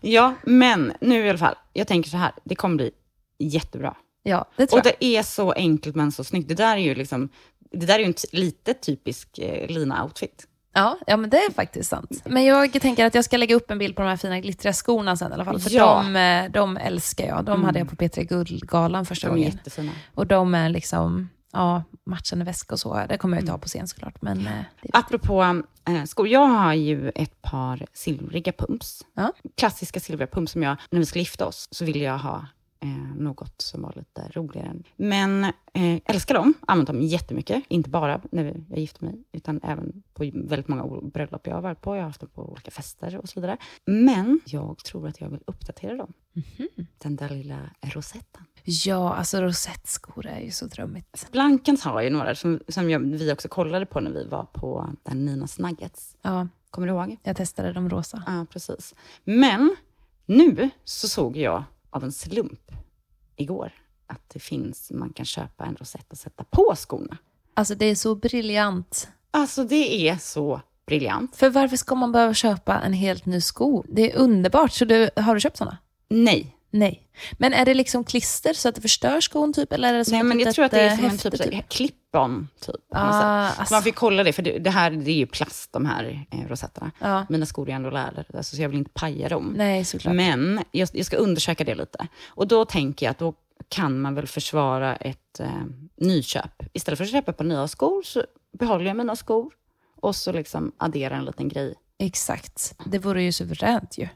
ja, 0.00 0.34
men 0.42 0.92
nu 1.00 1.26
i 1.26 1.28
alla 1.28 1.38
fall, 1.38 1.54
jag 1.72 1.86
tänker 1.86 2.10
så 2.10 2.16
här, 2.16 2.32
det 2.44 2.54
kommer 2.54 2.76
bli 2.76 2.90
jättebra. 3.38 3.94
Ja, 4.22 4.44
det 4.56 4.66
tror 4.66 4.80
Och 4.80 4.86
jag. 4.86 4.94
det 5.00 5.06
är 5.06 5.22
så 5.22 5.52
enkelt 5.52 5.96
men 5.96 6.12
så 6.12 6.24
snyggt. 6.24 6.48
Det 6.48 6.54
där 6.54 6.76
är 6.76 6.80
ju 6.80 6.94
liksom, 6.94 7.28
det 7.72 7.86
där 7.86 7.94
är 7.94 7.98
ju 7.98 8.04
en 8.04 8.14
lite 8.32 8.74
typisk 8.74 9.38
eh, 9.38 9.68
Lina-outfit. 9.68 10.46
Ja, 10.72 10.98
ja, 11.06 11.16
men 11.16 11.30
det 11.30 11.36
är 11.36 11.52
faktiskt 11.52 11.90
sant. 11.90 12.22
Men 12.24 12.44
jag 12.44 12.72
tänker 12.72 13.06
att 13.06 13.14
jag 13.14 13.24
ska 13.24 13.36
lägga 13.36 13.54
upp 13.54 13.70
en 13.70 13.78
bild 13.78 13.96
på 13.96 14.02
de 14.02 14.08
här 14.08 14.16
fina 14.16 14.40
glittriga 14.40 14.72
skorna 14.72 15.16
sen 15.16 15.30
i 15.30 15.34
alla 15.34 15.44
fall. 15.44 15.60
För 15.60 15.70
Ja. 15.70 16.00
Mm. 16.04 16.12
de, 16.12 16.46
eh, 16.46 16.52
de 16.52 16.76
älskar 16.76 17.26
jag. 17.26 17.44
De 17.44 17.64
hade 17.64 17.78
jag 17.78 17.88
på 17.90 17.96
P3 17.96 18.22
Guldgalan 18.24 19.06
första 19.06 19.26
De 19.26 19.30
är 19.30 19.36
gången. 19.36 19.50
jättefina. 19.52 19.92
Och 20.14 20.26
de 20.26 20.54
är 20.54 20.68
liksom, 20.68 21.28
ja, 21.52 21.82
matchande 22.06 22.44
väska 22.44 22.74
och 22.74 22.80
så. 22.80 23.02
Det 23.08 23.18
kommer 23.18 23.36
jag 23.36 23.42
inte 23.42 23.52
ha 23.52 23.58
på 23.58 23.68
scen 23.68 23.88
såklart. 23.88 24.22
Men 24.22 24.38
eh, 24.46 24.52
det, 24.82 24.90
Apropå 24.92 25.62
eh, 25.88 26.04
skor, 26.04 26.28
jag 26.28 26.46
har 26.46 26.74
ju 26.74 27.08
ett 27.14 27.42
par 27.42 27.86
silvriga 27.92 28.52
pumps. 28.52 29.02
Ja. 29.14 29.32
Klassiska 29.56 30.00
silvriga 30.00 30.26
pumps 30.26 30.52
som 30.52 30.62
jag, 30.62 30.76
när 30.90 30.98
vi 30.98 31.06
skulle 31.06 31.22
gifta 31.22 31.46
oss, 31.46 31.68
så 31.70 31.84
ville 31.84 32.04
jag 32.04 32.18
ha 32.18 32.46
eh, 32.80 33.16
något 33.16 33.60
som 33.62 33.82
var 33.82 33.92
lite 33.96 34.28
roligare. 34.32 34.74
Men 34.96 35.44
eh, 35.44 36.00
älskar 36.04 36.34
dem, 36.34 36.54
använt 36.66 36.86
dem 36.86 37.02
jättemycket. 37.02 37.64
Inte 37.68 37.90
bara 37.90 38.20
när 38.32 38.62
jag 38.68 38.78
gifte 38.78 39.04
mig, 39.04 39.24
utan 39.32 39.60
även 39.62 40.02
på 40.14 40.30
väldigt 40.34 40.68
många 40.68 41.00
bröllop 41.02 41.46
jag 41.46 41.54
har 41.54 41.62
varit 41.62 41.80
på. 41.80 41.96
Jag 41.96 42.02
har 42.02 42.06
haft 42.06 42.20
dem 42.20 42.30
på 42.34 42.50
olika 42.50 42.70
fester 42.70 43.16
och 43.16 43.28
så 43.28 43.40
vidare. 43.40 43.56
Men 43.84 44.40
jag 44.44 44.78
tror 44.78 45.08
att 45.08 45.20
jag 45.20 45.28
vill 45.28 45.40
uppdatera 45.46 45.96
dem. 45.96 46.12
Den 46.98 47.16
där 47.16 47.28
lilla 47.28 47.58
rosetten. 47.82 48.44
ja, 48.64 49.14
alltså 49.14 49.40
rosettskor 49.40 50.26
är 50.26 50.40
ju 50.40 50.50
så 50.50 50.66
drömmigt. 50.66 51.28
Blankens 51.32 51.82
har 51.84 52.00
ju 52.00 52.10
några 52.10 52.34
som, 52.34 52.60
som 52.68 52.90
jag, 52.90 52.98
vi 53.00 53.32
också 53.32 53.48
kollade 53.48 53.86
på 53.86 54.00
när 54.00 54.10
vi 54.10 54.24
var 54.24 54.44
på 54.44 54.90
den 55.02 55.24
Ninas 55.24 55.58
Nuggets. 55.58 56.16
Ja, 56.22 56.48
Kommer 56.70 56.86
du 56.88 56.92
ihåg? 56.94 57.16
jag 57.22 57.36
testade 57.36 57.72
de 57.72 57.90
rosa. 57.90 58.22
Ja, 58.26 58.46
precis. 58.50 58.94
Men 59.24 59.76
nu 60.26 60.70
så 60.84 61.08
såg 61.08 61.36
jag 61.36 61.64
av 61.90 62.04
en 62.04 62.12
slump 62.12 62.72
igår 63.36 63.72
att 64.06 64.28
det 64.28 64.38
finns, 64.38 64.90
man 64.90 65.12
kan 65.12 65.26
köpa 65.26 65.64
en 65.64 65.76
rosett 65.76 66.12
och 66.12 66.18
sätta 66.18 66.44
på 66.44 66.74
skorna. 66.76 67.18
Alltså 67.54 67.74
det 67.74 67.86
är 67.86 67.94
så 67.94 68.14
briljant. 68.14 69.08
Alltså 69.30 69.64
det 69.64 70.08
är 70.08 70.16
så 70.16 70.60
briljant. 70.86 71.36
För 71.36 71.50
varför 71.50 71.76
ska 71.76 71.94
man 71.94 72.12
behöva 72.12 72.34
köpa 72.34 72.80
en 72.80 72.92
helt 72.92 73.26
ny 73.26 73.40
sko? 73.40 73.84
Det 73.88 74.12
är 74.12 74.16
underbart. 74.16 74.72
Så 74.72 74.84
du, 74.84 75.10
har 75.16 75.34
du 75.34 75.40
köpt 75.40 75.56
såna? 75.56 75.78
Nej. 76.08 76.56
Nej. 76.70 77.06
Men 77.32 77.52
är 77.52 77.64
det 77.64 77.74
liksom 77.74 78.04
klister 78.04 78.52
så 78.52 78.68
att 78.68 78.74
det 78.74 78.80
förstör 78.80 79.20
skon 79.20 79.52
typ? 79.52 79.72
Eller 79.72 79.94
är 79.94 79.98
det 79.98 80.04
som 80.04 80.12
Nej, 80.12 80.22
men 80.22 80.40
jag 80.40 80.54
tror 80.54 80.64
att 80.64 80.70
det 80.70 80.80
är 80.80 80.90
eh, 80.90 80.96
som 80.96 81.04
en 81.04 81.18
typ, 81.18 81.42
typ. 81.42 81.68
clip-on. 81.68 82.48
Typ. 82.60 82.76
Ah, 82.90 83.12
Så 83.52 83.60
alltså, 83.60 83.74
man 83.74 83.82
får 83.82 83.90
kolla 83.90 84.22
det, 84.24 84.32
för 84.32 84.42
det, 84.42 84.58
det 84.58 84.70
här 84.70 84.90
det 84.90 85.10
är 85.10 85.14
ju 85.14 85.26
plast, 85.26 85.72
de 85.72 85.86
här 85.86 86.26
eh, 86.30 86.48
rosetterna. 86.48 86.90
ja. 86.98 87.26
Mina 87.28 87.46
skor 87.46 87.68
är 87.70 87.72
ändå 87.72 87.90
läder, 87.90 88.26
alltså, 88.34 88.56
så 88.56 88.62
jag 88.62 88.68
vill 88.68 88.78
inte 88.78 88.90
paja 88.94 89.28
dem. 89.28 89.54
Nej, 89.56 89.84
såklart. 89.84 90.14
Men 90.14 90.62
jag, 90.70 90.88
jag 90.92 91.06
ska 91.06 91.16
undersöka 91.16 91.64
det 91.64 91.74
lite. 91.74 92.06
Och 92.28 92.48
då 92.48 92.64
tänker 92.64 93.06
jag 93.06 93.10
att 93.10 93.18
då 93.18 93.34
kan 93.68 94.00
man 94.00 94.14
väl 94.14 94.26
försvara 94.26 94.96
ett 94.96 95.40
eh, 95.40 95.48
nyköp. 95.96 96.62
Istället 96.72 96.98
för 96.98 97.04
att 97.04 97.10
köpa 97.10 97.30
ett 97.30 97.36
par 97.36 97.44
nya 97.44 97.68
skor 97.68 98.02
så 98.02 98.24
behåller 98.58 98.84
jag 98.84 98.96
mina 98.96 99.16
skor 99.16 99.52
och 100.00 100.16
så 100.16 100.32
liksom 100.32 100.72
adderar 100.78 101.16
en 101.16 101.24
liten 101.24 101.48
grej. 101.48 101.74
Exakt. 102.04 102.74
Det 102.84 102.98
vore 102.98 103.22
ju 103.22 103.32
suveränt 103.32 103.98
ju. 103.98 104.08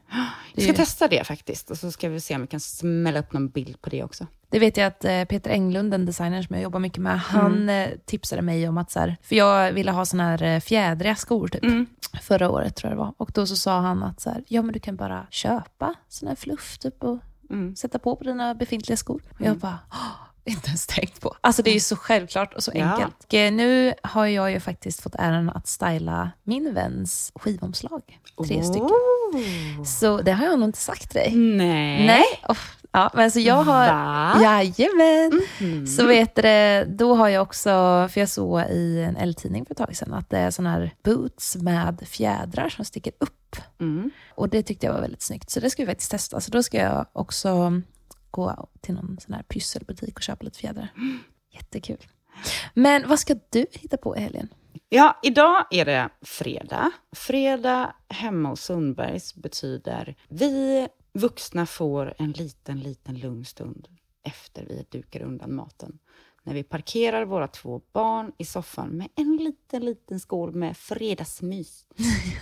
Jag 0.53 0.63
ska 0.63 0.73
testa 0.73 1.07
det 1.07 1.23
faktiskt 1.27 1.71
och 1.71 1.77
så 1.77 1.91
ska 1.91 2.09
vi 2.09 2.19
se 2.21 2.35
om 2.35 2.41
vi 2.41 2.47
kan 2.47 2.59
smälla 2.59 3.19
upp 3.19 3.33
någon 3.33 3.49
bild 3.49 3.81
på 3.81 3.89
det 3.89 4.03
också. 4.03 4.27
Det 4.49 4.59
vet 4.59 4.77
jag 4.77 4.87
att 4.87 5.05
eh, 5.05 5.23
Peter 5.25 5.49
Englund, 5.51 5.93
en 5.93 6.05
designer 6.05 6.41
som 6.43 6.55
jag 6.55 6.63
jobbar 6.63 6.79
mycket 6.79 6.99
med, 6.99 7.11
Mm. 7.11 7.19
han 7.19 7.69
eh, 7.69 7.89
tipsade 8.05 8.41
mig 8.41 8.69
om 8.69 8.77
att 8.77 8.91
så 8.91 8.99
här, 8.99 9.17
för 9.21 9.35
jag 9.35 9.71
ville 9.73 9.91
ha 9.91 10.05
såna 10.05 10.23
här 10.23 10.43
eh, 10.43 10.59
fjädriga 10.59 11.15
skor 11.15 11.47
typ. 11.47 11.63
Mm. 11.63 11.85
Förra 12.21 12.49
året 12.49 12.75
tror 12.75 12.89
jag 12.91 12.97
det 12.97 13.03
var. 13.03 13.13
Och 13.17 13.31
då 13.33 13.45
så 13.47 13.55
sa 13.55 13.79
han 13.79 14.03
att 14.03 14.19
så 14.21 14.29
här, 14.29 14.43
ja 14.47 14.61
men 14.61 14.73
du 14.73 14.79
kan 14.79 14.95
bara 14.95 15.27
köpa 15.29 15.93
sån 16.09 16.27
här 16.29 16.35
fluff 16.35 16.77
typ 16.77 17.03
och 17.03 17.19
Mm. 17.49 17.75
sätta 17.75 17.99
på 17.99 18.15
på 18.15 18.23
dina 18.23 18.55
befintliga 18.55 18.97
skor. 18.97 19.21
Och 19.33 19.41
jag 19.45 19.57
bara, 19.57 19.79
"Åh, 19.91 20.11
inte 20.51 20.67
ens 20.67 20.87
tänkt 20.87 21.21
på. 21.21 21.35
Alltså 21.41 21.61
det 21.63 21.69
är 21.69 21.73
ju 21.73 21.79
så 21.79 21.95
självklart 21.95 22.53
och 22.53 22.63
så 22.63 22.71
Ja. 22.73 22.85
enkelt. 22.85 23.15
Och, 23.27 23.33
eh, 23.33 23.51
nu 23.53 23.93
har 24.03 24.25
jag 24.25 24.51
ju 24.51 24.59
faktiskt 24.59 25.01
fått 25.01 25.15
äran 25.15 25.49
att 25.49 25.67
styla 25.67 26.31
min 26.43 26.73
väns 26.73 27.31
skivomslag. 27.35 28.19
Tre 28.47 28.63
stycken. 28.63 28.87
Oh. 28.87 29.83
Så 29.83 30.21
det 30.21 30.31
har 30.31 30.45
jag 30.45 30.59
nog 30.59 30.69
inte 30.69 30.79
sagt 30.79 31.11
till 31.11 31.19
dig. 31.19 31.35
Nej. 31.35 32.07
Nej. 32.07 32.23
Oh, 32.49 32.57
ja, 32.91 33.11
men 33.13 33.31
så 33.31 33.39
jag 33.39 33.63
har... 33.63 33.87
Va? 33.87 34.37
Jajamän. 34.41 35.41
Mhm. 35.59 35.87
Så 35.87 36.05
vet 36.07 36.35
du 36.35 36.85
då 36.89 37.15
har 37.15 37.27
jag 37.29 37.41
också, 37.41 37.69
för 38.11 38.19
jag 38.19 38.29
såg 38.29 38.61
i 38.61 39.01
en 39.01 39.17
L-tidning 39.17 39.65
för 39.65 39.73
ett 39.73 39.77
tag 39.77 39.95
sedan, 39.95 40.13
att 40.13 40.29
det 40.29 40.37
är 40.37 40.51
sådana 40.51 40.71
här 40.71 40.93
boots 41.03 41.55
med 41.55 42.03
fjädrar 42.07 42.69
som 42.69 42.85
sticker 42.85 43.13
upp. 43.19 43.55
Mm. 43.79 44.11
Och 44.35 44.49
det 44.49 44.63
tyckte 44.63 44.85
jag 44.85 44.93
var 44.93 45.01
väldigt 45.01 45.21
snyggt, 45.21 45.49
så 45.49 45.59
det 45.59 45.69
ska 45.69 45.83
vi 45.83 45.87
faktiskt 45.87 46.11
testa. 46.11 46.41
Så 46.41 46.51
då 46.51 46.63
ska 46.63 46.77
jag 46.77 47.05
också 47.13 47.81
gå 48.35 48.67
till 48.81 48.93
någon 48.93 49.17
sån 49.19 49.33
här 49.33 49.43
pysselbutik 49.43 50.15
och 50.15 50.21
köpa 50.21 50.43
lite 50.43 50.59
fjädrar. 50.59 50.93
Jättekul. 51.51 52.05
Men 52.73 53.09
vad 53.09 53.19
ska 53.19 53.35
du 53.49 53.65
hitta 53.71 53.97
på 53.97 54.17
i 54.17 54.19
helgen? 54.19 54.49
Ja, 54.89 55.19
idag 55.23 55.65
är 55.71 55.85
det 55.85 56.09
fredag. 56.21 56.91
Fredag 57.15 57.95
hemma 58.09 58.49
hos 58.49 58.61
Sundbergs 58.61 59.35
betyder 59.35 60.15
vi 60.29 60.87
vuxna 61.13 61.65
får 61.65 62.13
en 62.17 62.31
liten, 62.31 62.79
liten 62.79 63.19
lugn 63.19 63.45
stund 63.45 63.87
efter 64.23 64.65
vi 64.65 64.85
dukar 64.89 65.21
undan 65.21 65.55
maten. 65.55 65.99
När 66.47 66.53
vi 66.53 66.63
parkerar 66.63 67.25
våra 67.25 67.47
två 67.47 67.81
barn 67.93 68.31
i 68.37 68.45
soffan 68.45 68.89
med 68.89 69.07
en 69.15 69.37
liten, 69.37 69.85
liten 69.85 70.19
skål 70.19 70.51
med 70.55 70.77
fredagsmys. 70.77 71.85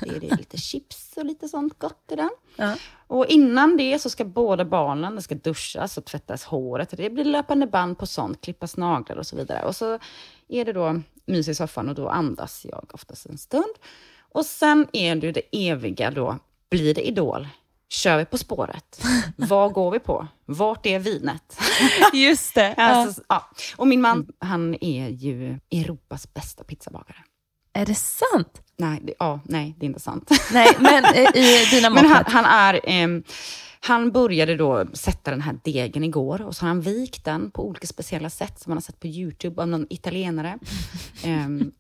Det 0.02 0.10
är 0.10 0.20
det 0.20 0.36
lite 0.36 0.58
chips 0.58 1.14
och 1.18 1.26
lite 1.26 1.48
sånt 1.48 1.80
gott 1.80 2.12
i 2.12 2.16
den. 2.16 2.30
Ja. 2.56 2.76
Och 3.08 3.26
innan 3.26 3.78
det 3.78 4.00
så 4.00 4.10
ska 4.10 4.26
båda 4.26 4.66
barnen, 4.66 5.16
det 5.16 5.22
ska 5.22 5.36
duschas 5.36 5.98
och 5.98 6.06
tvättas 6.06 6.44
håret. 6.44 6.90
Det 6.98 7.10
blir 7.10 7.26
löpande 7.26 7.68
band 7.68 7.98
på 7.98 8.06
sånt, 8.06 8.42
klippas 8.42 8.78
naglar 8.78 9.18
och 9.18 9.28
så 9.28 9.36
vidare. 9.36 9.66
Och 9.66 9.76
så 9.76 10.00
är 10.48 10.66
det 10.66 10.74
då 10.74 11.02
mys 11.26 11.48
i 11.48 11.56
soffan 11.56 11.90
och 11.90 11.96
då 11.96 12.10
andas 12.10 12.66
jag 12.70 12.86
oftast 12.94 13.26
en 13.26 13.38
stund. 13.38 13.74
Och 14.20 14.46
sen 14.46 14.88
är 14.94 15.16
det 15.16 15.28
ju 15.28 15.34
det 15.34 15.70
eviga 15.70 16.12
då, 16.12 16.38
blir 16.70 16.94
det 16.94 17.08
Idol? 17.08 17.48
Kör 17.94 18.18
vi 18.18 18.26
På 18.26 18.38
spåret? 18.38 19.02
Vad 19.36 19.74
går 19.74 19.92
vi 19.92 20.00
på? 20.00 20.28
Vart 20.46 20.86
är 20.86 21.00
vinet? 21.00 21.60
Just 22.14 22.56
det. 22.56 22.74
Alltså, 22.74 23.22
ja. 23.30 23.50
Och 23.76 23.88
min 23.88 24.02
man, 24.02 24.28
han 24.40 24.76
är 24.82 25.10
ju 25.10 25.60
Europas 25.72 26.34
bästa 26.34 26.64
pizzabagare. 26.64 27.18
Är 27.74 27.86
det 27.86 27.96
sant? 27.96 28.62
Nej, 28.78 29.00
det, 29.04 29.14
ja, 29.20 29.40
nej, 29.44 29.76
det 29.80 29.86
är 29.86 29.88
inte 29.88 30.00
sant. 30.00 30.30
Nej, 30.54 30.76
men 30.80 31.04
eh, 31.06 31.36
i 31.36 31.66
dina 31.72 31.90
Men 31.90 32.06
han, 32.06 32.24
han 32.28 32.46
är... 32.46 32.80
ehm, 32.84 33.24
han 33.80 34.12
började 34.12 34.56
då 34.56 34.86
sätta 34.94 35.32
den 35.32 35.42
här 35.42 35.60
degen 35.64 36.04
igår 36.04 36.42
och 36.42 36.56
så 36.56 36.64
har 36.66 36.68
han 36.68 36.82
vikt 36.82 37.26
den 37.26 37.52
på 37.52 37.68
olika 37.68 37.88
speciella 37.88 38.30
sätt 38.30 38.60
som 38.60 38.70
man 38.70 38.78
har 38.78 38.82
sett 38.82 39.00
på 39.00 39.08
YouTube 39.08 39.62
av 39.62 39.68
någon 39.68 39.88
italienare. 39.90 40.60
Ehm, 41.24 41.72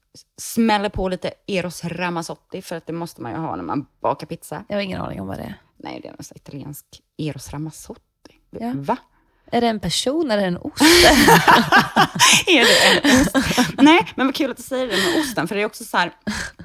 smäller 0.41 0.89
på 0.89 1.09
lite 1.09 1.33
Eros 1.47 1.83
Ramazzotti 1.83 2.61
för 2.61 2.75
att 2.75 2.87
det 2.87 2.93
måste 2.93 3.21
man 3.21 3.31
ju 3.31 3.37
ha 3.37 3.55
när 3.55 3.63
man 3.63 3.85
bakar 4.01 4.27
pizza. 4.27 4.63
Jag 4.67 4.75
har 4.75 4.81
ingen 4.81 5.01
aning 5.01 5.21
om 5.21 5.27
vad 5.27 5.37
det 5.37 5.43
är. 5.43 5.55
Nej, 5.83 5.99
det 6.01 6.07
är 6.07 6.11
en 6.11 6.25
italiensk 6.35 6.85
Eros 7.17 7.49
Ramazzotti. 7.49 8.39
Ja. 8.49 8.73
Va? 8.75 8.97
Är 9.45 9.61
det 9.61 9.67
en 9.67 9.79
person 9.79 10.31
eller 10.31 10.47
en 10.47 10.57
ost? 10.57 10.81
är 12.47 12.59
det 12.65 13.09
en 13.09 13.21
ost? 13.21 13.35
Nej, 13.77 14.07
men 14.15 14.25
vad 14.25 14.35
kul 14.35 14.51
att 14.51 14.57
du 14.57 14.63
säger 14.63 14.87
det 14.87 14.97
med 14.97 15.21
osten, 15.21 15.47
för 15.47 15.55
det 15.55 15.61
är 15.61 15.65
också 15.65 15.83
så 15.83 15.97
här, 15.97 16.13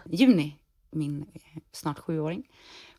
Juni, 0.05 0.57
min 0.91 1.23
eh, 1.35 1.63
snart 1.73 1.99
sjuåring, 1.99 2.43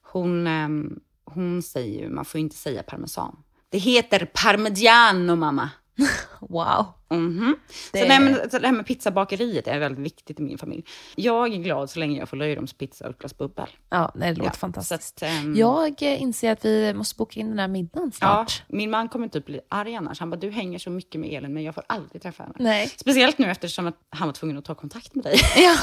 hon, 0.02 0.48
ehm, 0.48 1.00
hon 1.26 1.62
säger 1.62 2.02
ju, 2.02 2.10
man 2.10 2.26
får 2.26 2.40
ju 2.40 2.44
inte 2.44 2.56
säga 2.56 2.84
parmesan. 2.84 3.44
Det 3.70 3.78
heter 3.78 4.26
parmigiano, 4.34 5.36
mamma. 5.36 5.70
wow. 6.40 6.86
Mhm. 7.10 7.56
Det- 7.91 8.00
Så, 8.00 8.08
nej, 8.08 8.19
men, 8.19 8.50
så 8.52 8.60
det 8.60 8.67
här 8.67 8.74
med 8.76 8.86
pizzabakeriet 8.86 9.67
är 9.67 9.80
väldigt 9.80 10.06
viktigt 10.06 10.39
i 10.39 10.43
min 10.43 10.58
familj. 10.58 10.84
Jag 11.15 11.54
är 11.54 11.58
glad 11.58 11.89
så 11.89 12.00
länge 12.00 12.19
jag 12.19 12.30
får 12.30 12.38
löjromspizza 12.38 13.06
och 13.06 13.12
ett 13.12 13.19
glas 13.19 13.38
bubbel. 13.38 13.67
Ja, 13.89 14.12
nej, 14.15 14.32
det 14.34 14.38
låter 14.39 14.50
Ja, 14.52 14.56
fantastiskt. 14.58 15.24
Att, 15.24 15.30
ehm, 15.30 15.56
Jag 15.56 16.02
eh, 16.02 16.22
inser 16.22 16.52
att 16.52 16.65
vi 16.65 16.93
måste 16.93 17.15
boka 17.17 17.39
in 17.39 17.50
den 17.50 17.60
här 17.60 17.67
middagen 17.67 18.12
ja, 18.13 18.17
snart. 18.17 18.63
min 18.67 18.89
man 18.91 19.10
kommer 19.10 19.28
typ 19.28 19.45
bli 19.45 19.60
arg 19.69 19.95
annars. 19.95 20.19
Han 20.19 20.30
bara, 20.30 20.38
du 20.38 20.50
hänger 20.52 20.80
så 20.80 20.89
mycket 20.89 21.22
med 21.22 21.34
Elin, 21.34 21.54
men 21.54 21.63
jag 21.63 21.76
får 21.76 21.84
aldrig 21.88 22.22
träffa 22.22 22.43
henne. 22.43 22.56
Nej. 22.60 22.88
Speciellt 22.98 23.38
nu 23.38 23.45
eftersom 23.52 23.88
att 23.88 23.95
han 24.10 24.28
var 24.28 24.34
tvungen 24.34 24.58
att 24.58 24.65
ta 24.65 24.76
kontakt 24.76 25.15
med 25.15 25.24
dig. 25.24 25.36
Ja. 25.58 25.76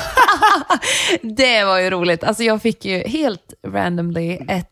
det 1.36 1.64
var 1.64 1.78
ju 1.78 1.90
roligt. 1.90 2.24
Alltså 2.24 2.42
jag 2.42 2.62
fick 2.62 2.84
ju 2.84 2.98
helt 2.98 3.54
randomly 3.66 4.38
ett 4.48 4.70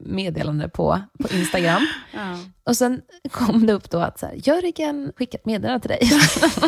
meddelande 0.00 0.68
på, 0.68 1.00
på 1.18 1.34
Instagram. 1.34 1.86
Ja. 2.14 2.38
Och 2.64 2.76
sen 2.76 3.02
kom 3.30 3.66
det 3.66 3.72
upp 3.72 3.90
då 3.90 3.98
att 3.98 4.18
så 4.18 4.26
här, 4.26 4.34
Jörgen 4.44 5.12
skickat 5.16 5.46
meddelande 5.46 5.80
till 5.80 5.88
dig. 5.88 6.10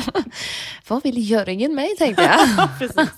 Vad 0.89 1.03
vill 1.03 1.31
Jörgen 1.31 1.75
mig, 1.75 1.97
tänkte 1.97 2.23
jag. 2.23 2.69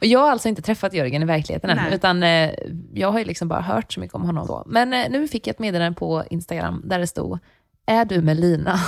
Och 0.00 0.06
jag 0.06 0.20
har 0.20 0.30
alltså 0.30 0.48
inte 0.48 0.62
träffat 0.62 0.94
Jörgen 0.94 1.22
i 1.22 1.24
verkligheten 1.24 1.70
än, 1.70 1.76
Nej. 1.76 1.94
utan 1.94 2.22
eh, 2.22 2.50
jag 2.94 3.12
har 3.12 3.18
ju 3.18 3.24
liksom 3.24 3.48
bara 3.48 3.60
hört 3.60 3.92
så 3.92 4.00
mycket 4.00 4.14
om 4.14 4.22
honom 4.22 4.46
då. 4.46 4.62
Men 4.66 4.92
eh, 4.92 5.10
nu 5.10 5.28
fick 5.28 5.46
jag 5.46 5.54
ett 5.54 5.58
meddelande 5.58 5.98
på 5.98 6.24
Instagram 6.30 6.82
där 6.84 6.98
det 6.98 7.06
stod 7.06 7.38
är 7.86 8.04
du 8.04 8.22
med 8.22 8.40
Lina? 8.40 8.80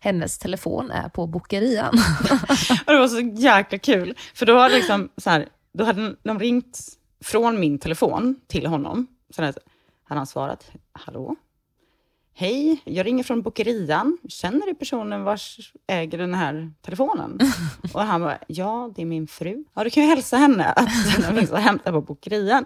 Hennes 0.00 0.38
telefon 0.38 0.90
är 0.90 1.08
på 1.08 1.26
bokerian. 1.26 1.94
Och 2.86 2.92
det 2.92 2.98
var 2.98 3.08
så 3.08 3.20
jäkla 3.20 3.78
kul. 3.78 4.14
För 4.34 4.46
då 4.46 4.58
hade, 4.58 4.74
liksom, 4.74 5.08
så 5.16 5.30
här, 5.30 5.48
då 5.78 5.84
hade 5.84 6.14
de 6.22 6.38
ringt 6.38 6.78
från 7.24 7.60
min 7.60 7.78
telefon 7.78 8.36
till 8.46 8.66
honom. 8.66 9.06
Sen 9.34 9.44
hade 9.44 10.18
han 10.20 10.26
svarat, 10.26 10.70
hallå? 10.92 11.36
Hej, 12.34 12.82
jag 12.84 13.06
ringer 13.06 13.24
från 13.24 13.42
bokerian. 13.42 14.18
Känner 14.28 14.66
du 14.66 14.74
personen 14.74 15.24
vars 15.24 15.72
äger 15.86 16.18
den 16.18 16.34
här 16.34 16.72
telefonen? 16.82 17.38
Och 17.94 18.00
han 18.00 18.20
bara, 18.20 18.38
ja, 18.46 18.90
det 18.96 19.02
är 19.02 19.06
min 19.06 19.26
fru. 19.26 19.64
Ja, 19.74 19.84
du 19.84 19.90
kan 19.90 20.02
ju 20.02 20.08
hälsa 20.08 20.36
henne 20.36 20.64
att 20.64 20.88
den 21.20 21.36
finns 21.36 21.52
att 21.52 21.62
hämta 21.62 21.92
på 21.92 22.00
bokerian. 22.00 22.64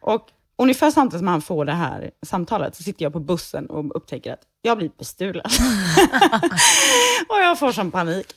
Och 0.00 0.30
ungefär 0.56 0.90
samtidigt 0.90 1.20
som 1.20 1.28
han 1.28 1.42
får 1.42 1.64
det 1.64 1.72
här 1.72 2.10
samtalet 2.22 2.76
så 2.76 2.82
sitter 2.82 3.02
jag 3.02 3.12
på 3.12 3.20
bussen 3.20 3.66
och 3.66 3.96
upptäcker 3.96 4.32
att 4.32 4.42
jag 4.62 4.76
blivit 4.76 4.98
bestulen. 4.98 5.44
och 7.28 7.38
jag 7.38 7.58
får 7.58 7.72
sån 7.72 7.90
panik. 7.90 8.34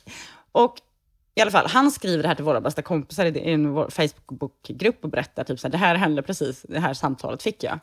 Och 0.52 0.76
i 1.38 1.42
alla 1.42 1.50
fall, 1.50 1.66
han 1.66 1.90
skriver 1.90 2.22
det 2.22 2.28
här 2.28 2.34
till 2.34 2.44
våra 2.44 2.60
bästa 2.60 2.82
kompisar 2.82 3.24
i 3.24 3.50
en 3.52 3.90
Facebookgrupp 3.90 5.04
och 5.04 5.10
berättar 5.10 5.44
typ 5.44 5.60
så 5.60 5.66
här, 5.66 5.72
det 5.72 5.78
här 5.78 5.94
hände 5.94 6.22
precis, 6.22 6.66
det 6.68 6.80
här 6.80 6.94
samtalet 6.94 7.42
fick 7.42 7.64
jag. 7.64 7.78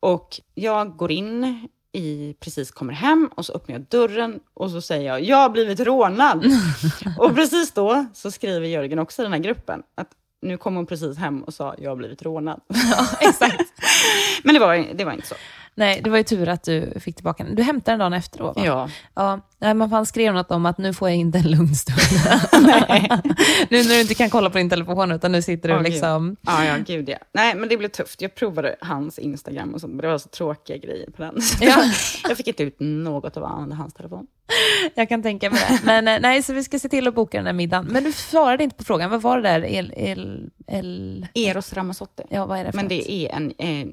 Och 0.00 0.40
jag 0.54 0.96
går 0.96 1.10
in 1.10 1.68
i, 1.92 2.34
precis 2.40 2.70
kommer 2.70 2.92
hem 2.92 3.30
och 3.34 3.46
så 3.46 3.52
öppnar 3.52 3.74
jag 3.74 3.82
dörren 3.82 4.40
och 4.54 4.70
så 4.70 4.80
säger 4.80 5.06
jag, 5.06 5.22
jag 5.22 5.36
har 5.36 5.50
blivit 5.50 5.80
rånad. 5.80 6.44
och 7.18 7.34
precis 7.34 7.72
då 7.72 8.06
så 8.14 8.30
skriver 8.30 8.66
Jörgen 8.66 8.98
också 8.98 9.22
i 9.22 9.24
den 9.24 9.32
här 9.32 9.40
gruppen 9.40 9.82
att 9.94 10.08
nu 10.42 10.56
kom 10.56 10.76
hon 10.76 10.86
precis 10.86 11.16
hem 11.16 11.42
och 11.42 11.54
sa, 11.54 11.74
jag 11.78 11.90
har 11.90 11.96
blivit 11.96 12.22
rånad. 12.22 12.60
Exakt. 13.20 13.72
Men 14.42 14.54
det 14.54 14.60
var, 14.60 14.94
det 14.94 15.04
var 15.04 15.12
inte 15.12 15.26
så. 15.26 15.34
Nej, 15.78 16.00
det 16.04 16.10
var 16.10 16.18
ju 16.18 16.24
tur 16.24 16.48
att 16.48 16.62
du 16.62 16.92
fick 17.00 17.14
tillbaka 17.16 17.44
den. 17.44 17.54
Du 17.54 17.62
hämtade 17.62 17.92
den 17.92 17.98
dagen 17.98 18.12
efter 18.12 18.38
då, 18.38 18.44
va? 18.44 18.62
Ja. 18.64 18.88
Ja, 19.14 19.40
nej, 19.58 19.74
men 19.74 19.90
han 19.92 20.06
skrev 20.06 20.34
något 20.34 20.50
om 20.50 20.66
att 20.66 20.78
nu 20.78 20.94
får 20.94 21.08
jag 21.08 21.18
inte 21.18 21.38
en 21.38 21.50
lugn 21.50 21.74
stund. 21.74 21.98
nu 23.70 23.76
när 23.82 23.94
du 23.94 24.00
inte 24.00 24.14
kan 24.14 24.30
kolla 24.30 24.50
på 24.50 24.58
din 24.58 24.70
telefon, 24.70 25.12
utan 25.12 25.32
nu 25.32 25.42
sitter 25.42 25.68
du 25.68 25.74
gud. 25.74 25.84
liksom... 25.84 26.36
Ja, 26.40 26.64
ja, 26.64 26.76
gud 26.86 27.08
ja. 27.08 27.18
Nej, 27.32 27.54
men 27.54 27.68
det 27.68 27.76
blev 27.76 27.88
tufft. 27.88 28.22
Jag 28.22 28.34
provade 28.34 28.76
hans 28.80 29.18
Instagram 29.18 29.74
och 29.74 29.80
så, 29.80 29.88
men 29.88 29.96
det 29.96 30.08
var 30.08 30.18
så 30.18 30.28
tråkiga 30.28 30.76
grejer 30.76 31.10
på 31.10 31.22
den. 31.22 31.34
Ja. 31.60 31.84
jag 32.28 32.36
fick 32.36 32.48
inte 32.48 32.62
ut 32.62 32.76
något 32.80 33.36
av 33.36 33.44
att 33.44 33.50
använda 33.50 33.76
hans 33.76 33.94
telefon. 33.94 34.26
Jag 34.94 35.08
kan 35.08 35.22
tänka 35.22 35.50
mig 35.50 35.60
det. 35.68 35.80
Men 35.84 36.08
eh, 36.08 36.20
nej, 36.20 36.42
så 36.42 36.52
vi 36.52 36.64
ska 36.64 36.78
se 36.78 36.88
till 36.88 37.08
att 37.08 37.14
boka 37.14 37.36
den 37.38 37.46
här 37.46 37.52
middagen. 37.52 37.86
Men 37.90 38.04
du 38.04 38.12
svarade 38.12 38.64
inte 38.64 38.76
på 38.76 38.84
frågan. 38.84 39.10
Vad 39.10 39.22
var 39.22 39.36
det 39.36 39.42
där? 39.42 39.64
El, 39.64 39.92
el, 39.96 40.50
el... 40.66 41.26
Eros 41.34 41.72
Ramazzotti. 41.72 42.22
Ja, 42.30 42.46
vad 42.46 42.58
är 42.58 42.64
det 42.64 42.72
för 42.72 42.76
Men 42.76 42.84
något? 42.84 43.06
det 43.06 43.12
är 43.12 43.36
en, 43.36 43.52
eh, 43.58 43.88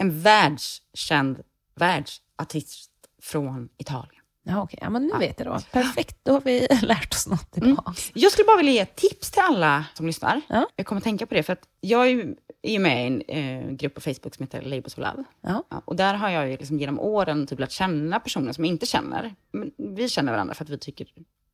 en 0.00 0.20
världskänd 0.20 1.42
världsartist 1.74 2.90
från 3.22 3.68
Italien. 3.78 4.22
Ja, 4.42 4.62
okej. 4.62 4.78
Ja, 4.82 4.90
men 4.90 5.06
nu 5.06 5.18
vet 5.18 5.38
jag 5.40 5.48
då. 5.48 5.58
Perfekt, 5.72 6.18
då 6.22 6.32
har 6.32 6.40
vi 6.40 6.66
lärt 6.82 7.14
oss 7.14 7.26
något 7.26 7.56
idag. 7.56 7.94
Jag 8.14 8.32
skulle 8.32 8.46
bara 8.46 8.56
vilja 8.56 8.72
ge 8.72 8.78
ett 8.78 8.96
tips 8.96 9.30
till 9.30 9.42
alla 9.42 9.84
som 9.94 10.06
lyssnar. 10.06 10.40
Ja. 10.48 10.66
Jag 10.76 10.86
kommer 10.86 11.00
att 11.00 11.04
tänka 11.04 11.26
på 11.26 11.34
det, 11.34 11.42
för 11.42 11.52
att 11.52 11.68
jag 11.80 12.06
är 12.06 12.10
ju, 12.10 12.36
är 12.62 12.78
med 12.78 13.04
i 13.04 13.06
en 13.06 13.22
eh, 13.22 13.70
grupp 13.70 13.94
på 13.94 14.00
Facebook 14.00 14.34
som 14.34 14.42
heter 14.42 14.62
Labels 14.62 14.94
of 14.94 14.98
Love. 14.98 15.24
Ja. 15.40 15.64
Ja, 15.70 15.82
och 15.84 15.96
där 15.96 16.14
har 16.14 16.30
jag 16.30 16.50
ju 16.50 16.56
liksom 16.56 16.78
genom 16.78 17.00
åren 17.00 17.46
typ 17.46 17.58
lärt 17.60 17.70
känna 17.70 18.20
personer 18.20 18.52
som 18.52 18.64
jag 18.64 18.72
inte 18.72 18.86
känner. 18.86 19.34
Men 19.52 19.70
vi 19.76 20.08
känner 20.08 20.32
varandra 20.32 20.54
för 20.54 20.64
att 20.64 20.70
vi 20.70 20.78
tycker 20.78 21.06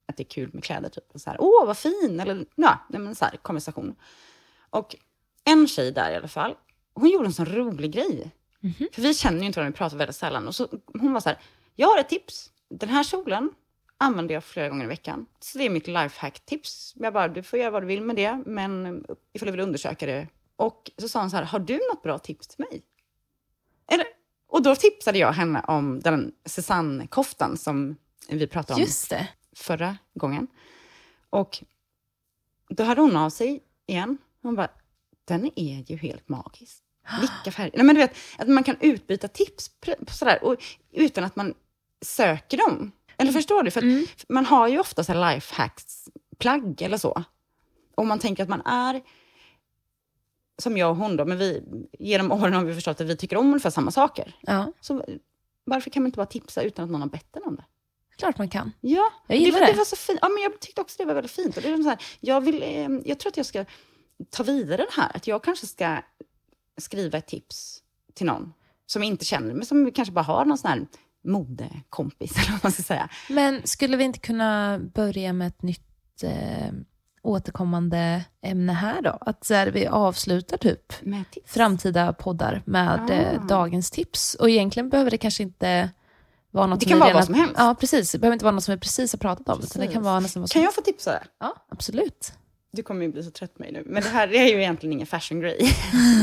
att 0.08 0.16
det 0.16 0.22
är 0.22 0.28
kul 0.28 0.50
med 0.52 0.64
kläder. 0.64 0.88
Typ. 0.88 1.04
Och 1.14 1.20
Så 1.20 1.30
här, 1.30 1.36
Åh, 1.40 1.66
vad 1.66 1.76
fin! 1.76 2.20
Eller 2.20 2.46
ja, 2.54 2.86
men 2.88 3.14
så 3.14 3.24
här, 3.24 3.36
konversation. 3.36 3.94
Och 4.70 4.96
en 5.44 5.68
tjej 5.68 5.92
där 5.92 6.10
i 6.10 6.16
alla 6.16 6.28
fall, 6.28 6.54
hon 6.96 7.10
gjorde 7.10 7.26
en 7.26 7.32
sån 7.32 7.46
rolig 7.46 7.92
grej. 7.92 8.30
För 8.92 9.02
vi 9.02 9.14
känner 9.14 9.40
ju 9.40 9.46
inte 9.46 9.60
varandra, 9.60 9.72
vi 9.72 9.78
pratar 9.78 9.96
väldigt 9.96 10.16
sällan. 10.16 10.46
Och 10.46 10.54
så, 10.54 10.68
hon 11.00 11.12
var 11.12 11.20
så 11.20 11.28
här, 11.28 11.38
jag 11.74 11.88
har 11.88 11.98
ett 11.98 12.08
tips. 12.08 12.52
Den 12.68 12.88
här 12.88 13.04
kjolen 13.04 13.50
använder 13.98 14.34
jag 14.34 14.44
flera 14.44 14.68
gånger 14.68 14.84
i 14.84 14.88
veckan. 14.88 15.26
Så 15.40 15.58
det 15.58 15.64
är 15.64 15.70
mitt 15.70 15.86
lifehack-tips. 15.86 16.92
Jag 16.96 17.12
bara, 17.12 17.28
du 17.28 17.42
får 17.42 17.58
göra 17.58 17.70
vad 17.70 17.82
du 17.82 17.86
vill 17.86 18.02
med 18.02 18.16
det, 18.16 18.42
men 18.46 19.04
ifall 19.32 19.46
du 19.46 19.52
vill 19.52 19.60
undersöka 19.60 20.06
det. 20.06 20.28
Och 20.56 20.90
så 20.98 21.08
sa 21.08 21.20
hon 21.20 21.30
så 21.30 21.36
här, 21.36 21.44
har 21.44 21.58
du 21.58 21.74
något 21.74 22.02
bra 22.02 22.18
tips 22.18 22.46
till 22.48 22.64
mig? 22.70 22.82
Eller, 23.86 24.06
och 24.46 24.62
då 24.62 24.74
tipsade 24.74 25.18
jag 25.18 25.32
henne 25.32 25.64
om 25.68 26.00
den 26.00 26.32
Cézanne-koftan 26.44 27.56
som 27.56 27.96
vi 28.28 28.46
pratade 28.46 28.74
om 28.74 28.86
förra 29.56 29.96
gången. 30.14 30.46
Och 31.30 31.64
då 32.68 32.84
hade 32.84 33.00
hon 33.00 33.16
av 33.16 33.30
sig 33.30 33.62
igen. 33.86 34.18
Hon 34.42 34.54
bara, 34.54 34.70
den 35.24 35.50
är 35.56 35.90
ju 35.90 35.96
helt 35.96 36.28
magisk. 36.28 36.82
Vilka 37.20 37.52
färger. 37.52 37.72
Nej, 37.74 37.86
men 37.86 37.94
du 37.94 38.00
vet, 38.00 38.16
att 38.38 38.48
man 38.48 38.64
kan 38.64 38.76
utbyta 38.80 39.28
tips 39.28 39.70
sådär, 40.10 40.44
och, 40.44 40.56
utan 40.92 41.24
att 41.24 41.36
man 41.36 41.54
söker 42.04 42.56
dem. 42.56 42.92
Eller 43.16 43.32
förstår 43.32 43.62
du? 43.62 43.70
För 43.70 43.80
att 43.80 44.24
man 44.28 44.46
har 44.46 44.68
ju 44.68 44.78
ofta 44.78 45.02
lifehacks-plagg 45.02 46.82
eller 46.82 46.98
så. 46.98 47.24
Och 47.94 48.06
man 48.06 48.18
tänker 48.18 48.42
att 48.42 48.48
man 48.48 48.60
är 48.66 49.02
som 50.58 50.76
jag 50.76 50.90
och 50.90 50.96
hon 50.96 51.16
då, 51.16 51.24
men 51.24 51.38
vi, 51.38 51.62
genom 51.98 52.32
åren 52.32 52.52
har 52.52 52.64
vi 52.64 52.74
förstått 52.74 53.00
att 53.00 53.06
vi 53.06 53.16
tycker 53.16 53.36
om 53.36 53.46
ungefär 53.46 53.70
samma 53.70 53.90
saker. 53.90 54.36
Ja, 54.40 54.72
Så 54.80 55.04
varför 55.64 55.90
kan 55.90 56.02
man 56.02 56.08
inte 56.08 56.16
bara 56.16 56.26
tipsa 56.26 56.62
utan 56.62 56.84
att 56.84 56.90
någon 56.90 57.00
har 57.00 57.08
bett 57.08 57.36
en 57.36 57.42
om 57.42 57.56
det? 57.56 57.64
klart 58.16 58.38
man 58.38 58.48
kan. 58.48 58.72
Ja, 58.80 59.10
Jag 59.26 59.38
gillar 59.38 59.60
det. 59.60 59.66
det 59.66 59.72
var 59.78 59.84
så 59.84 59.96
fint. 59.96 60.18
Ja, 60.22 60.28
men 60.28 60.42
jag 60.42 60.60
tyckte 60.60 60.80
också 60.80 60.96
det 60.98 61.04
var 61.04 61.14
väldigt 61.14 61.32
fint. 61.32 61.56
Och 61.56 61.62
det 61.62 61.68
är 61.68 61.76
så 61.82 61.88
här, 61.88 61.98
jag, 62.20 62.40
vill, 62.40 62.62
eh, 62.62 62.88
jag 63.04 63.18
tror 63.18 63.30
att 63.30 63.36
jag 63.36 63.46
ska 63.46 63.64
ta 64.30 64.42
vidare 64.42 64.76
det 64.76 65.00
här. 65.02 65.10
Att 65.16 65.26
jag 65.26 65.44
kanske 65.44 65.66
ska 65.66 65.98
skriva 66.78 67.18
ett 67.18 67.26
tips 67.26 67.78
till 68.14 68.26
någon 68.26 68.52
som 68.86 69.02
inte 69.02 69.24
känner, 69.24 69.54
men 69.54 69.66
som 69.66 69.92
kanske 69.92 70.12
bara 70.12 70.22
har 70.24 70.44
någon 70.44 70.58
sån 70.58 70.70
här 70.70 70.86
modekompis, 71.24 72.32
eller 72.38 72.50
vad 72.52 72.60
man 72.64 72.72
ska 72.72 72.82
säga. 72.82 73.08
Men 73.28 73.60
skulle 73.64 73.96
vi 73.96 74.04
inte 74.04 74.18
kunna 74.18 74.78
börja 74.94 75.32
med 75.32 75.48
ett 75.48 75.62
nytt 75.62 76.22
eh, 76.22 76.72
återkommande 77.22 78.24
ämne 78.42 78.72
här 78.72 79.02
då? 79.02 79.18
Att 79.20 79.44
så 79.44 79.54
här, 79.54 79.66
vi 79.66 79.86
avslutar 79.86 80.56
typ 80.56 80.92
framtida 81.46 82.12
poddar 82.12 82.62
med 82.66 83.10
Ah. 83.10 83.12
eh, 83.12 83.46
dagens 83.46 83.90
tips. 83.90 84.34
Och 84.34 84.50
egentligen 84.50 84.88
behöver 84.88 85.10
det 85.10 85.18
kanske 85.18 85.42
inte 85.42 85.90
vara 86.50 86.66
något 86.66 86.80
Det 86.80 86.86
kan 86.86 86.98
vara 86.98 87.08
redan, 87.08 87.18
vad 87.18 87.24
som 87.26 87.34
helst. 87.34 87.54
Ja, 87.58 87.74
precis. 87.80 88.12
Det 88.12 88.18
behöver 88.18 88.32
inte 88.32 88.44
vara 88.44 88.54
något 88.54 88.64
som 88.64 88.74
vi 88.74 88.80
precis 88.80 89.12
har 89.12 89.18
pratat 89.18 89.48
om, 89.48 89.58
utan 89.62 89.80
det 89.80 89.86
kan 89.86 89.92
Precis. 89.94 90.04
vara 90.04 90.20
nästan 90.20 90.40
vad 90.42 90.50
som 90.50 90.54
Kan 90.58 90.62
jag 90.62 90.74
få 90.74 90.80
tipsa? 90.82 91.22
Ja, 91.40 91.54
absolut. 91.68 92.32
Du 92.72 92.82
kommer 92.82 93.02
ju 93.06 93.12
bli 93.12 93.22
så 93.22 93.30
trött 93.30 93.54
på 93.54 93.62
mig 93.62 93.72
nu, 93.72 93.82
men 93.86 94.02
det 94.02 94.08
här 94.08 94.28
är 94.34 94.44
ju 94.46 94.58
egentligen 94.58 94.92
ingen 94.92 95.06
fashion 95.06 95.40
grej. 95.40 95.58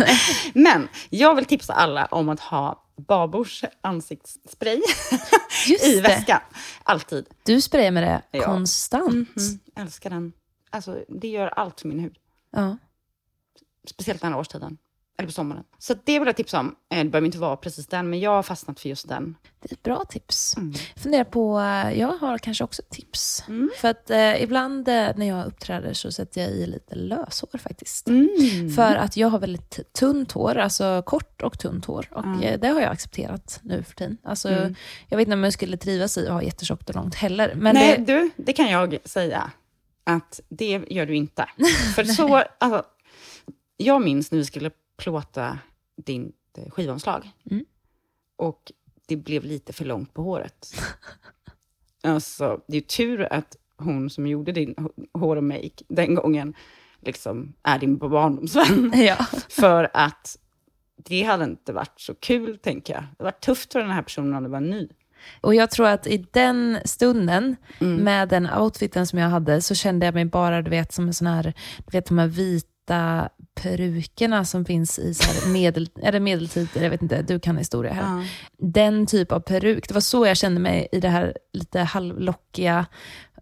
men 0.54 0.88
jag 1.10 1.36
vill 1.36 1.46
tipsa 1.46 1.74
alla 1.74 2.06
om 2.06 2.30
att 2.30 2.40
ha 2.40 2.80
Babors 2.96 3.64
ansiktsspray 3.82 4.82
i 5.84 6.00
väskan. 6.00 6.40
Alltid. 6.84 7.26
Du 7.46 7.62
sprayar 7.62 7.92
med 7.92 8.04
det 8.04 8.38
Ja. 8.38 8.46
konstant. 8.46 9.38
Mm, 9.38 9.60
älskar 9.76 10.10
den. 10.10 10.34
Alltså, 10.70 11.04
det 11.08 11.28
gör 11.28 11.48
allt 11.48 11.82
för 11.82 11.88
min 11.88 12.00
hud. 12.00 12.16
Ja. 12.52 12.78
Speciellt 13.90 14.22
den 14.22 14.34
här 14.34 14.40
årstiden. 14.40 14.78
Eller 15.18 15.28
på 15.28 15.34
sommaren. 15.34 15.64
Så 15.80 15.94
det 16.04 16.20
vill 16.20 16.26
jag 16.28 16.36
tipsa 16.36 16.60
om. 16.60 16.76
Eh, 16.94 16.98
Det 17.04 17.10
behöver 17.10 17.26
inte 17.26 17.38
vara 17.38 17.56
precis 17.58 17.88
den, 17.88 18.10
men 18.10 18.20
jag 18.20 18.32
har 18.32 18.44
fastnat 18.44 18.80
för 18.80 18.90
just 18.90 19.08
den. 19.08 19.36
Det 19.60 19.72
är 19.72 19.74
ett 19.74 19.84
bra 19.84 20.04
tips. 20.10 20.58
Mm. 20.58 20.74
Funderar 20.98 21.24
på, 21.24 21.60
eh, 21.60 22.00
jag 22.00 22.08
har 22.08 22.38
kanske 22.38 22.64
också 22.64 22.82
tips. 22.90 23.44
För 23.78 23.88
att 23.88 24.10
eh, 24.10 24.44
ibland 24.44 24.88
eh, 24.88 24.94
när 25.16 25.26
jag 25.26 25.46
uppträder 25.48 25.94
så 25.94 26.12
sätter 26.12 26.42
jag 26.42 26.50
i 26.52 26.66
lite 26.66 26.96
löshår 26.96 27.58
faktiskt. 27.58 28.08
Mm. 28.08 28.70
För 28.76 28.96
att 28.96 29.18
jag 29.18 29.28
har 29.28 29.40
väldigt 29.40 29.94
tunt 29.94 30.32
hår, 30.32 30.58
alltså 30.58 31.02
kort 31.06 31.42
och 31.42 31.60
tunt 31.60 31.86
hår. 31.86 32.08
Och 32.12 32.44
eh, 32.44 32.60
det 32.60 32.68
har 32.68 32.82
jag 32.82 32.92
accepterat 32.92 33.60
nu 33.64 33.84
för 33.84 33.96
tiden. 33.96 34.18
Alltså, 34.24 34.50
Jag 35.10 35.18
vet 35.18 35.28
inte 35.28 35.34
om 35.34 35.44
jag 35.44 35.54
skulle 35.54 35.78
trivas 35.78 36.18
i 36.18 36.28
att 36.28 36.34
ha 36.34 36.42
jättetjockt 36.44 36.90
och 36.90 36.96
långt 36.96 37.16
heller. 37.16 37.54
Men 37.56 37.76
Nej, 37.76 37.98
det, 37.98 38.14
du, 38.14 38.32
det 38.36 38.54
kan 38.54 38.70
jag 38.70 38.98
säga 39.06 39.52
att 40.04 40.40
det 40.50 40.82
gör 40.90 41.06
du 41.06 41.16
inte. 41.16 41.46
För 41.96 42.04
så, 42.04 42.44
alltså, 42.58 42.84
jag 43.78 44.02
minns 44.02 44.32
när 44.32 44.38
vi 44.40 44.46
skulle 44.46 44.72
plåta 45.04 45.60
din 45.96 46.32
eh, 46.58 46.70
skivomslag. 46.72 47.32
Mm. 47.52 47.66
Och 48.36 48.72
det 49.08 49.18
blev 49.18 49.44
lite 49.44 49.74
för 49.74 49.86
långt 49.86 50.14
på 50.14 50.22
håret. 50.24 50.68
alltså, 52.04 52.62
det 52.68 52.78
är 52.78 52.82
tur 52.82 53.34
att 53.34 53.56
hon 53.78 54.10
som 54.10 54.28
gjorde 54.28 54.52
din 54.52 54.76
hår 55.14 55.36
och 55.36 55.44
make 55.44 55.84
den 55.88 56.16
gången 56.16 56.54
liksom 57.02 57.54
är 57.64 57.80
din 57.80 57.98
barndomsvän. 57.98 58.92
ja. 58.96 59.26
För 59.50 59.90
att 59.94 60.38
det 60.96 61.24
hade 61.24 61.44
inte 61.44 61.74
varit 61.74 62.00
så 62.00 62.16
kul, 62.16 62.58
tänker 62.58 62.94
jag. 62.94 63.04
Det 63.18 63.24
var 63.24 63.32
tufft 63.32 63.74
för 63.74 63.80
den 63.80 63.92
här 63.92 64.02
personen 64.02 64.34
om 64.34 64.44
det 64.44 64.50
var 64.50 64.60
ny. 64.60 64.90
Och 65.42 65.56
jag 65.56 65.72
tror 65.72 65.88
att 65.88 66.08
i 66.08 66.26
den 66.32 66.78
stunden, 66.86 67.56
Mm. 67.80 67.96
med 68.04 68.30
den 68.30 68.50
outfiten 68.54 69.08
som 69.08 69.20
jag 69.20 69.30
hade, 69.30 69.62
så 69.62 69.76
kände 69.76 70.06
jag 70.06 70.14
mig 70.16 70.26
bara, 70.26 70.62
du 70.62 70.70
vet, 70.70 70.94
som 70.94 71.08
en 71.08 71.14
sån 71.14 71.28
här, 71.28 71.44
du 71.78 71.92
vet 71.92 72.06
de 72.06 72.18
här 72.18 72.28
vita 72.28 72.73
perukerna 73.56 74.46
som 74.46 74.66
finns 74.66 75.00
i 75.00 75.14
så 75.14 75.24
här 75.24 75.54
medel, 75.54 75.90
det 76.12 76.20
medeltid, 76.20 76.68
jag 76.74 76.90
vet 76.90 77.02
inte, 77.02 77.22
du 77.22 77.40
kan 77.40 77.58
historia 77.58 77.94
här. 77.94 78.28
Den 78.58 79.06
typ 79.06 79.32
av 79.32 79.40
peruk, 79.40 79.88
det 79.88 79.94
var 79.94 80.02
så 80.02 80.26
jag 80.26 80.38
kände 80.38 80.60
mig 80.60 80.88
i 80.92 81.00
det 81.00 81.10
här 81.10 81.38
lite 81.54 81.80
halvlockiga, 81.80 82.86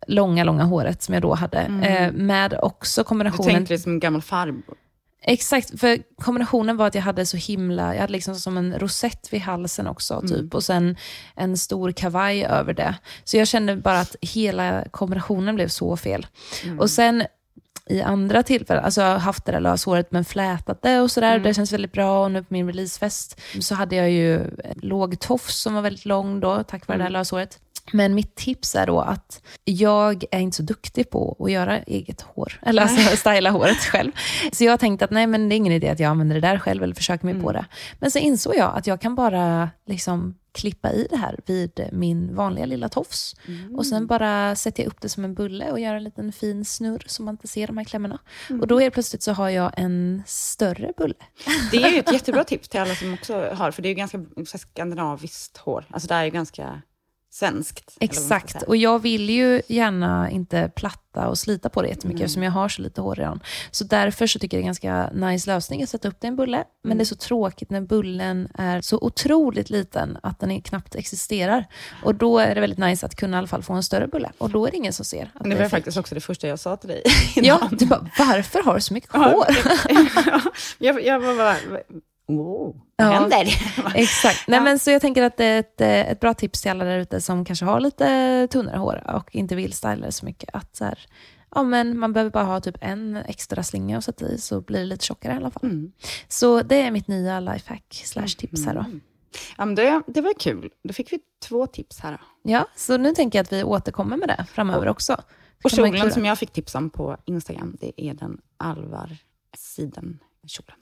långa, 0.08 0.44
långa 0.44 0.64
håret 0.64 1.04
som 1.04 1.14
jag 1.14 1.22
då 1.22 1.34
hade. 1.34 1.60
Eh, 1.60 2.12
med 2.12 2.60
också 2.62 3.02
Du 3.02 3.06
kombinationen... 3.06 3.56
tänkte 3.56 3.74
dig 3.74 3.80
som 3.80 3.92
en 3.92 4.00
gammal 4.00 4.22
farbror. 4.22 4.78
Exakt, 5.24 5.80
för 5.80 5.98
kombinationen 6.22 6.78
var 6.78 6.88
att 6.88 6.96
jag 6.96 7.02
hade 7.02 7.26
så 7.26 7.38
himla, 7.38 7.94
jag 7.94 8.02
hade 8.02 8.14
liksom 8.14 8.36
som 8.36 8.58
en 8.58 8.80
rosett 8.80 9.34
vid 9.34 9.42
halsen 9.42 9.88
också 9.88 10.22
typ 10.28 10.56
och 10.56 10.64
sen 10.64 10.96
en 11.36 11.58
stor 11.58 11.92
kavaj 11.92 12.46
över 12.46 12.74
det. 12.74 12.96
Så 13.24 13.38
jag 13.38 13.48
kände 13.48 13.76
bara 13.76 14.00
att 14.00 14.16
hela 14.22 14.86
kombinationen 14.92 15.56
blev 15.56 15.68
så 15.68 15.98
fel. 15.98 16.28
Och 16.80 16.90
sen 16.90 17.24
i 17.86 18.02
andra 18.02 18.44
tillfällen, 18.44 18.84
alltså 18.84 19.02
jag 19.02 19.08
har 19.08 19.20
haft 19.20 19.46
det 19.46 19.52
där 19.52 19.60
löshåret 19.60 20.12
men 20.12 20.26
flätat 20.26 20.82
det 20.82 21.00
och 21.00 21.12
sådär, 21.12 21.40
det 21.40 21.54
känns 21.54 21.74
väldigt 21.74 21.92
bra 21.92 22.24
och 22.24 22.32
nu 22.32 22.44
på 22.44 22.54
min 22.54 22.68
releasefest 22.68 23.42
så 23.60 23.76
hade 23.76 23.96
jag 23.96 24.12
ju 24.12 24.46
låg 24.76 25.20
tofs 25.20 25.56
som 25.62 25.74
var 25.74 25.82
väldigt 25.82 26.06
lång 26.06 26.40
då 26.40 26.64
tack 26.64 26.88
vare 26.88 26.98
det 26.98 27.04
här 27.04 27.12
löshåret. 27.12 27.60
Men 27.94 28.16
mitt 28.16 28.36
tips 28.36 28.76
är 28.76 28.88
då 28.88 29.00
att 29.00 29.42
jag 29.66 30.24
är 30.32 30.40
inte 30.40 30.58
så 30.58 30.64
duktig 30.64 31.10
på 31.10 31.38
att 31.40 31.52
göra 31.52 31.80
eget 31.80 32.22
hår, 32.22 32.60
eller 32.62 32.82
alltså 32.82 33.18
styla 33.18 33.50
håret 33.50 33.78
själv. 33.78 34.12
Så 34.52 34.64
jag 34.64 34.80
tänkte 34.80 35.06
att 35.06 35.12
nej 35.12 35.28
men 35.28 35.50
det 35.50 35.56
är 35.56 35.58
ingen 35.58 35.74
idé 35.74 35.90
att 35.90 36.00
jag 36.00 36.10
använder 36.10 36.36
det 36.36 36.42
där 36.42 36.60
själv 36.60 36.84
eller 36.84 36.96
försöker 36.96 37.26
mig 37.26 37.42
på 37.42 37.52
det. 37.52 37.66
Men 38.00 38.12
så 38.12 38.20
insåg 38.20 38.56
jag 38.56 38.78
att 38.78 38.88
jag 38.88 39.02
kan 39.02 39.16
bara 39.16 39.70
liksom 39.88 40.36
klippa 40.52 40.92
i 40.92 41.08
det 41.10 41.18
här 41.18 41.40
vid 41.46 41.90
min 41.92 42.36
vanliga 42.36 42.66
lilla 42.66 42.90
tofs. 42.90 43.36
Och 43.78 43.86
sen 43.86 44.08
bara 44.08 44.56
sätter 44.56 44.84
jag 44.84 44.88
upp 44.88 45.02
det 45.02 45.10
som 45.10 45.26
en 45.26 45.34
bulle 45.34 45.72
och 45.72 45.80
gör 45.80 45.96
en 45.96 46.04
liten 46.04 46.32
fin 46.32 46.66
snurr 46.66 47.04
så 47.08 47.24
man 47.24 47.34
inte 47.34 47.48
ser 47.48 47.68
de 47.68 47.78
här 47.78 47.86
klämmorna. 47.86 48.20
Och 48.62 48.68
då 48.68 48.80
helt 48.80 48.94
plötsligt 48.94 49.24
så 49.24 49.32
har 49.32 49.50
jag 49.50 49.72
en 49.78 50.24
större 50.26 50.94
bulle. 50.98 51.14
Det 51.72 51.78
är 51.78 51.90
ju 51.92 52.00
ett 52.00 52.14
jättebra 52.14 52.44
tips 52.44 52.70
till 52.70 52.80
alla 52.80 52.96
som 52.96 53.14
också 53.14 53.50
har, 53.54 53.72
för 53.72 53.82
det 53.82 53.88
är 53.88 53.92
ju 53.92 53.96
ganska 53.96 54.26
skandinaviskt 54.58 55.58
hår. 55.58 55.86
Alltså 55.90 56.08
det 56.08 56.16
är 56.16 56.24
ju 56.24 56.32
ganska 56.32 56.82
svenskt. 57.32 57.98
Exakt, 58.00 58.62
och 58.64 58.78
jag 58.78 59.00
vill 59.00 59.30
ju 59.30 59.62
gärna 59.68 60.30
inte 60.30 60.72
platta 60.76 61.28
och 61.28 61.38
slita 61.38 61.70
på 61.70 61.82
det 61.82 61.88
jättemycket 61.88 62.22
eftersom 62.22 62.44
jag 62.44 62.52
har 62.52 62.70
så 62.70 62.82
lite 62.82 63.02
hår 63.02 63.16
redan. 63.16 63.40
Så 63.72 63.84
därför 63.84 64.28
så 64.28 64.40
tycker 64.40 64.58
jag 64.58 64.62
det 64.62 64.84
är 64.84 64.86
en 64.86 65.06
ganska 65.14 65.28
nice 65.28 65.54
lösning 65.54 65.84
att 65.84 65.90
sätta 65.90 66.08
upp 66.08 66.16
det 66.20 66.28
i 66.28 66.30
en 66.30 66.36
bulle. 66.36 66.64
Men 66.84 66.98
det 66.98 67.04
är 67.04 67.06
så 67.06 67.16
tråkigt 67.16 67.70
när 67.70 67.82
bullen 67.82 68.48
är 68.54 68.82
så 68.82 68.98
otroligt 68.98 69.70
liten 69.70 70.18
att 70.24 70.40
den 70.40 70.62
knappt 70.62 70.96
existerar. 70.96 71.66
Och 72.04 72.16
då 72.16 72.40
är 72.40 72.56
det 72.56 72.62
väldigt 72.62 72.80
nice 72.80 73.06
att 73.06 73.16
kunna 73.16 73.38
i 73.38 73.40
alla 73.40 73.48
fall 73.48 73.64
få 73.64 73.74
en 73.74 73.84
större 73.84 74.08
bulle. 74.08 74.32
Och 74.38 74.50
då 74.50 74.68
är 74.68 74.72
det 74.72 74.78
ingen 74.78 74.94
som 74.94 75.06
ser 75.06 75.32
att 75.34 75.44
Det 75.44 75.50
det 75.50 75.56
var 75.56 75.70
faktiskt 75.70 75.98
också 75.98 76.16
det 76.16 76.22
första 76.22 76.48
jag 76.48 76.60
sa 76.60 76.78
till 76.78 76.90
dig. 76.90 77.04
Ja, 77.36 77.70
du 77.72 77.86
bara, 77.86 78.08
varför 78.20 78.64
har 78.64 78.76
du 78.76 78.82
så 78.82 78.94
mycket 78.94 79.12
hår? 79.12 79.46
jag, 80.78 81.06
jag 81.06 81.20
var 81.20 81.38
bara, 81.38 81.56
wow. 82.28 82.82
Ja. 83.06 83.12
händer? 83.12 83.46
Exakt. 83.96 84.48
Nej, 84.48 84.58
Ja. 84.58 84.64
men 84.64 84.80
så 84.80 84.92
jag 84.92 85.02
tänker 85.02 85.24
att 85.24 85.38
det 85.38 85.46
är 85.46 85.60
ett, 85.60 85.82
ett 85.82 86.20
bra 86.20 86.34
tips 86.34 86.62
till 86.62 86.72
alla 86.72 86.84
där 86.84 86.98
ute 87.00 87.22
som 87.22 87.46
kanske 87.46 87.66
har 87.66 87.80
lite 87.80 88.48
tunnare 88.52 88.78
hår 88.78 89.12
och 89.16 89.36
inte 89.36 89.56
vill 89.56 89.74
styla 89.74 90.12
så 90.12 90.26
mycket. 90.26 90.50
Att 90.54 90.76
så 90.76 90.86
här, 90.86 91.00
ja, 91.56 91.64
men 91.64 91.98
man 92.00 92.14
behöver 92.14 92.32
bara 92.32 92.44
ha 92.44 92.60
typ 92.60 92.78
en 92.82 93.16
extra 93.18 93.64
slinga 93.64 93.98
att 93.98 94.04
sätta 94.06 94.26
i 94.28 94.38
så 94.38 94.62
blir 94.62 94.80
det 94.80 94.86
lite 94.86 95.06
tjockare 95.06 95.34
i 95.34 95.38
alla 95.38 95.52
fall. 95.52 95.64
Mm. 95.64 95.92
Så 96.28 96.62
det 96.62 96.76
är 96.82 96.92
mitt 96.92 97.08
nya 97.08 97.40
lifehack 97.40 98.02
slash 98.06 98.28
tips 98.38 98.66
här 98.66 98.76
då. 98.76 98.86
Ja, 99.58 99.66
men 99.66 99.76
det, 99.76 100.02
det 100.08 100.22
var 100.22 100.34
kul. 100.40 100.70
Då 100.84 100.94
fick 100.94 101.14
vi 101.14 101.20
två 101.48 101.68
tips 101.68 102.00
här. 102.00 102.12
Då. 102.12 102.52
Ja, 102.52 102.68
så 102.76 102.98
nu 102.98 103.14
tänker 103.14 103.40
jag 103.40 103.44
att 103.44 103.54
vi 103.54 103.64
återkommer 103.64 104.18
med 104.18 104.28
det 104.30 104.46
framöver 104.54 104.88
också. 104.88 105.14
Och 105.64 105.72
Kan 105.72 105.82
man 105.82 105.92
kjolen 105.94 106.12
som 106.12 106.26
jag 106.26 106.40
fick 106.40 106.52
tips 106.52 106.76
om 106.76 106.90
på 106.90 107.18
Instagram, 107.26 107.78
det 107.80 108.02
är 108.02 108.14
den 108.14 108.42
Alvar 108.58 109.18
Siden-kjolen. 109.58 110.76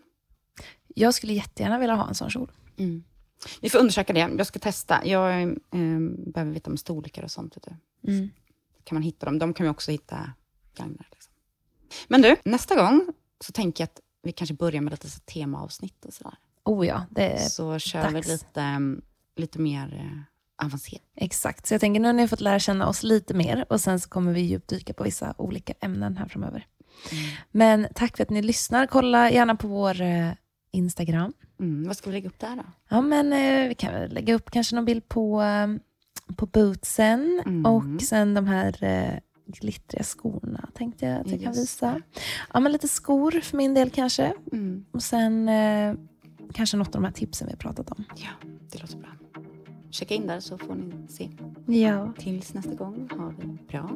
Jag 0.96 1.14
skulle 1.14 1.34
jättegärna 1.34 1.80
vilja 1.80 1.96
ha 1.96 2.08
en 2.08 2.16
sån 2.16 2.30
kjol. 2.30 2.52
Mm. 2.78 3.04
Vi 3.62 3.70
får 3.70 3.80
undersöka 3.80 4.14
det. 4.14 4.20
Jag 4.20 4.48
ska 4.48 4.60
testa. 4.60 5.06
Jag 5.06 5.42
eh, 5.42 6.00
behöver 6.10 6.52
veta 6.52 6.70
om 6.72 6.78
storlekar 6.78 7.24
och 7.24 7.32
sånt. 7.32 7.58
Mm. 8.08 8.30
Kan 8.84 8.96
man 8.96 9.04
hitta 9.04 9.26
dem? 9.26 9.40
De 9.40 9.54
kan 9.54 9.64
vi 9.64 9.70
också 9.70 9.92
hitta 9.92 10.34
gagnar. 10.76 11.08
Liksom. 11.12 11.34
Men 12.08 12.22
du, 12.22 12.36
nästa 12.44 12.76
gång 12.76 13.08
så 13.40 13.52
tänker 13.52 13.82
jag 13.82 13.86
att 13.88 14.00
vi 14.24 14.32
kanske 14.32 14.54
börjar 14.54 14.82
med 14.82 14.92
lite 14.92 15.10
så 15.10 15.20
temaavsnitt 15.20 16.06
och 16.06 16.14
sådär. 16.14 16.34
Oh 16.64 16.88
ja, 16.88 17.06
det 17.10 17.32
är 17.32 17.38
Så 17.50 17.80
kör 17.80 18.08
vi 18.08 18.14
dags. 18.14 18.28
lite, 18.28 18.62
mm, 18.62 19.02
lite 19.36 19.60
mer 19.60 19.94
eh, 19.96 20.66
avancerat. 20.66 21.04
exakt. 21.16 21.68
Så 21.68 21.74
jag 21.74 21.82
tänker 21.82 22.00
nu 22.00 22.08
har 22.08 22.14
ni 22.14 22.28
fått 22.28 22.42
lära 22.42 22.60
känna 22.60 22.88
oss 22.88 23.04
lite 23.04 23.34
mer 23.34 23.66
och 23.70 23.82
sen 23.82 24.00
så 24.00 24.10
kommer 24.10 24.34
vi 24.34 24.42
djupdyka 24.42 24.94
på 24.94 25.04
vissa 25.04 25.34
olika 25.38 25.74
ämnen 25.82 26.18
här 26.18 26.28
framöver. 26.28 26.68
Men 27.52 27.88
tack 27.96 28.18
för 28.18 28.24
att 28.24 28.30
ni 28.30 28.42
lyssnar. 28.42 28.88
Kolla 28.88 29.32
gärna 29.32 29.56
på 29.56 29.68
vår 29.68 30.02
eh, 30.02 30.32
Instagram. 30.72 31.34
Mm, 31.60 31.88
vad 31.88 31.98
ska 31.98 32.10
vi 32.10 32.14
lägga 32.14 32.30
upp 32.30 32.40
där 32.40 32.56
då? 32.56 32.64
Ja, 32.90 33.02
men 33.02 33.34
eh, 33.34 33.68
vi 33.70 33.76
kan 33.76 34.06
lägga 34.10 34.34
upp 34.34 34.52
kanske 34.52 34.76
någon 34.76 34.86
bild 34.86 35.08
på, 35.10 35.42
eh, 35.42 35.68
på 36.36 36.46
bootsen 36.46 37.42
Mm. 37.46 37.66
och 37.66 38.02
sen 38.02 38.34
de 38.34 38.48
här 38.48 38.84
eh, 38.84 39.20
glittriga 39.46 40.04
skorna 40.04 40.70
tänkte 40.74 41.06
jag 41.06 41.22
att 41.22 41.32
jag 41.32 41.42
kan 41.42 41.54
visa. 41.54 42.02
Ja, 42.54 42.60
men 42.60 42.72
lite 42.72 42.88
skor 42.88 43.32
för 43.32 43.58
min 43.58 43.74
del 43.74 43.90
kanske. 43.90 44.34
Mm. 44.52 44.86
Och 44.92 45.04
sen 45.04 45.50
eh, 45.50 45.96
kanske 46.54 46.78
något 46.78 46.88
av 46.88 47.02
de 47.02 47.04
här 47.04 47.12
tipsen 47.12 47.48
vi 47.48 47.52
har 47.54 47.58
pratat 47.58 47.92
om. 47.92 48.04
Ja, 48.16 48.50
det 48.72 48.82
låter 48.82 48.98
bra. 48.98 49.10
Checka 49.92 50.14
in 50.14 50.28
där 50.28 50.40
så 50.40 50.58
får 50.58 50.76
ni 50.76 51.08
se. 51.08 51.30
Ja. 51.68 52.14
Tills 52.18 52.54
nästa 52.54 52.74
gång, 52.74 53.10
ha 53.18 53.34
det 53.42 53.68
bra. 53.68 53.90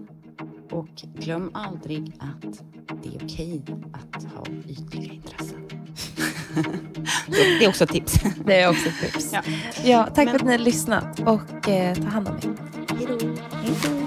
Och 0.72 0.88
glöm 0.96 1.52
aldrig 1.54 2.16
att 2.20 2.64
det 3.04 3.10
är 3.16 3.24
okej 3.24 3.62
att 3.94 4.24
ha 4.24 4.46
ytliga 4.68 5.14
intressen. 5.14 5.68
det 7.28 7.66
är 7.66 7.70
också 7.70 7.84
ett 7.84 7.90
tips. 7.90 8.14
Det 8.46 8.62
är 8.62 8.70
också 8.70 8.88
ett 8.90 9.14
tips. 9.14 9.30
Ja. 9.34 9.42
Ja, 9.84 10.04
tack 10.16 10.16
Men- 10.26 10.28
för 10.28 10.36
att 10.36 10.46
ni 10.46 10.52
har 10.52 10.60
lyssnat 10.60 11.20
och 11.20 11.70
eh, 11.70 11.96
ta 11.96 12.04
hand 12.10 12.28
om 12.28 12.36
er. 12.36 12.50
Hej 12.98 13.08
då. 13.20 14.03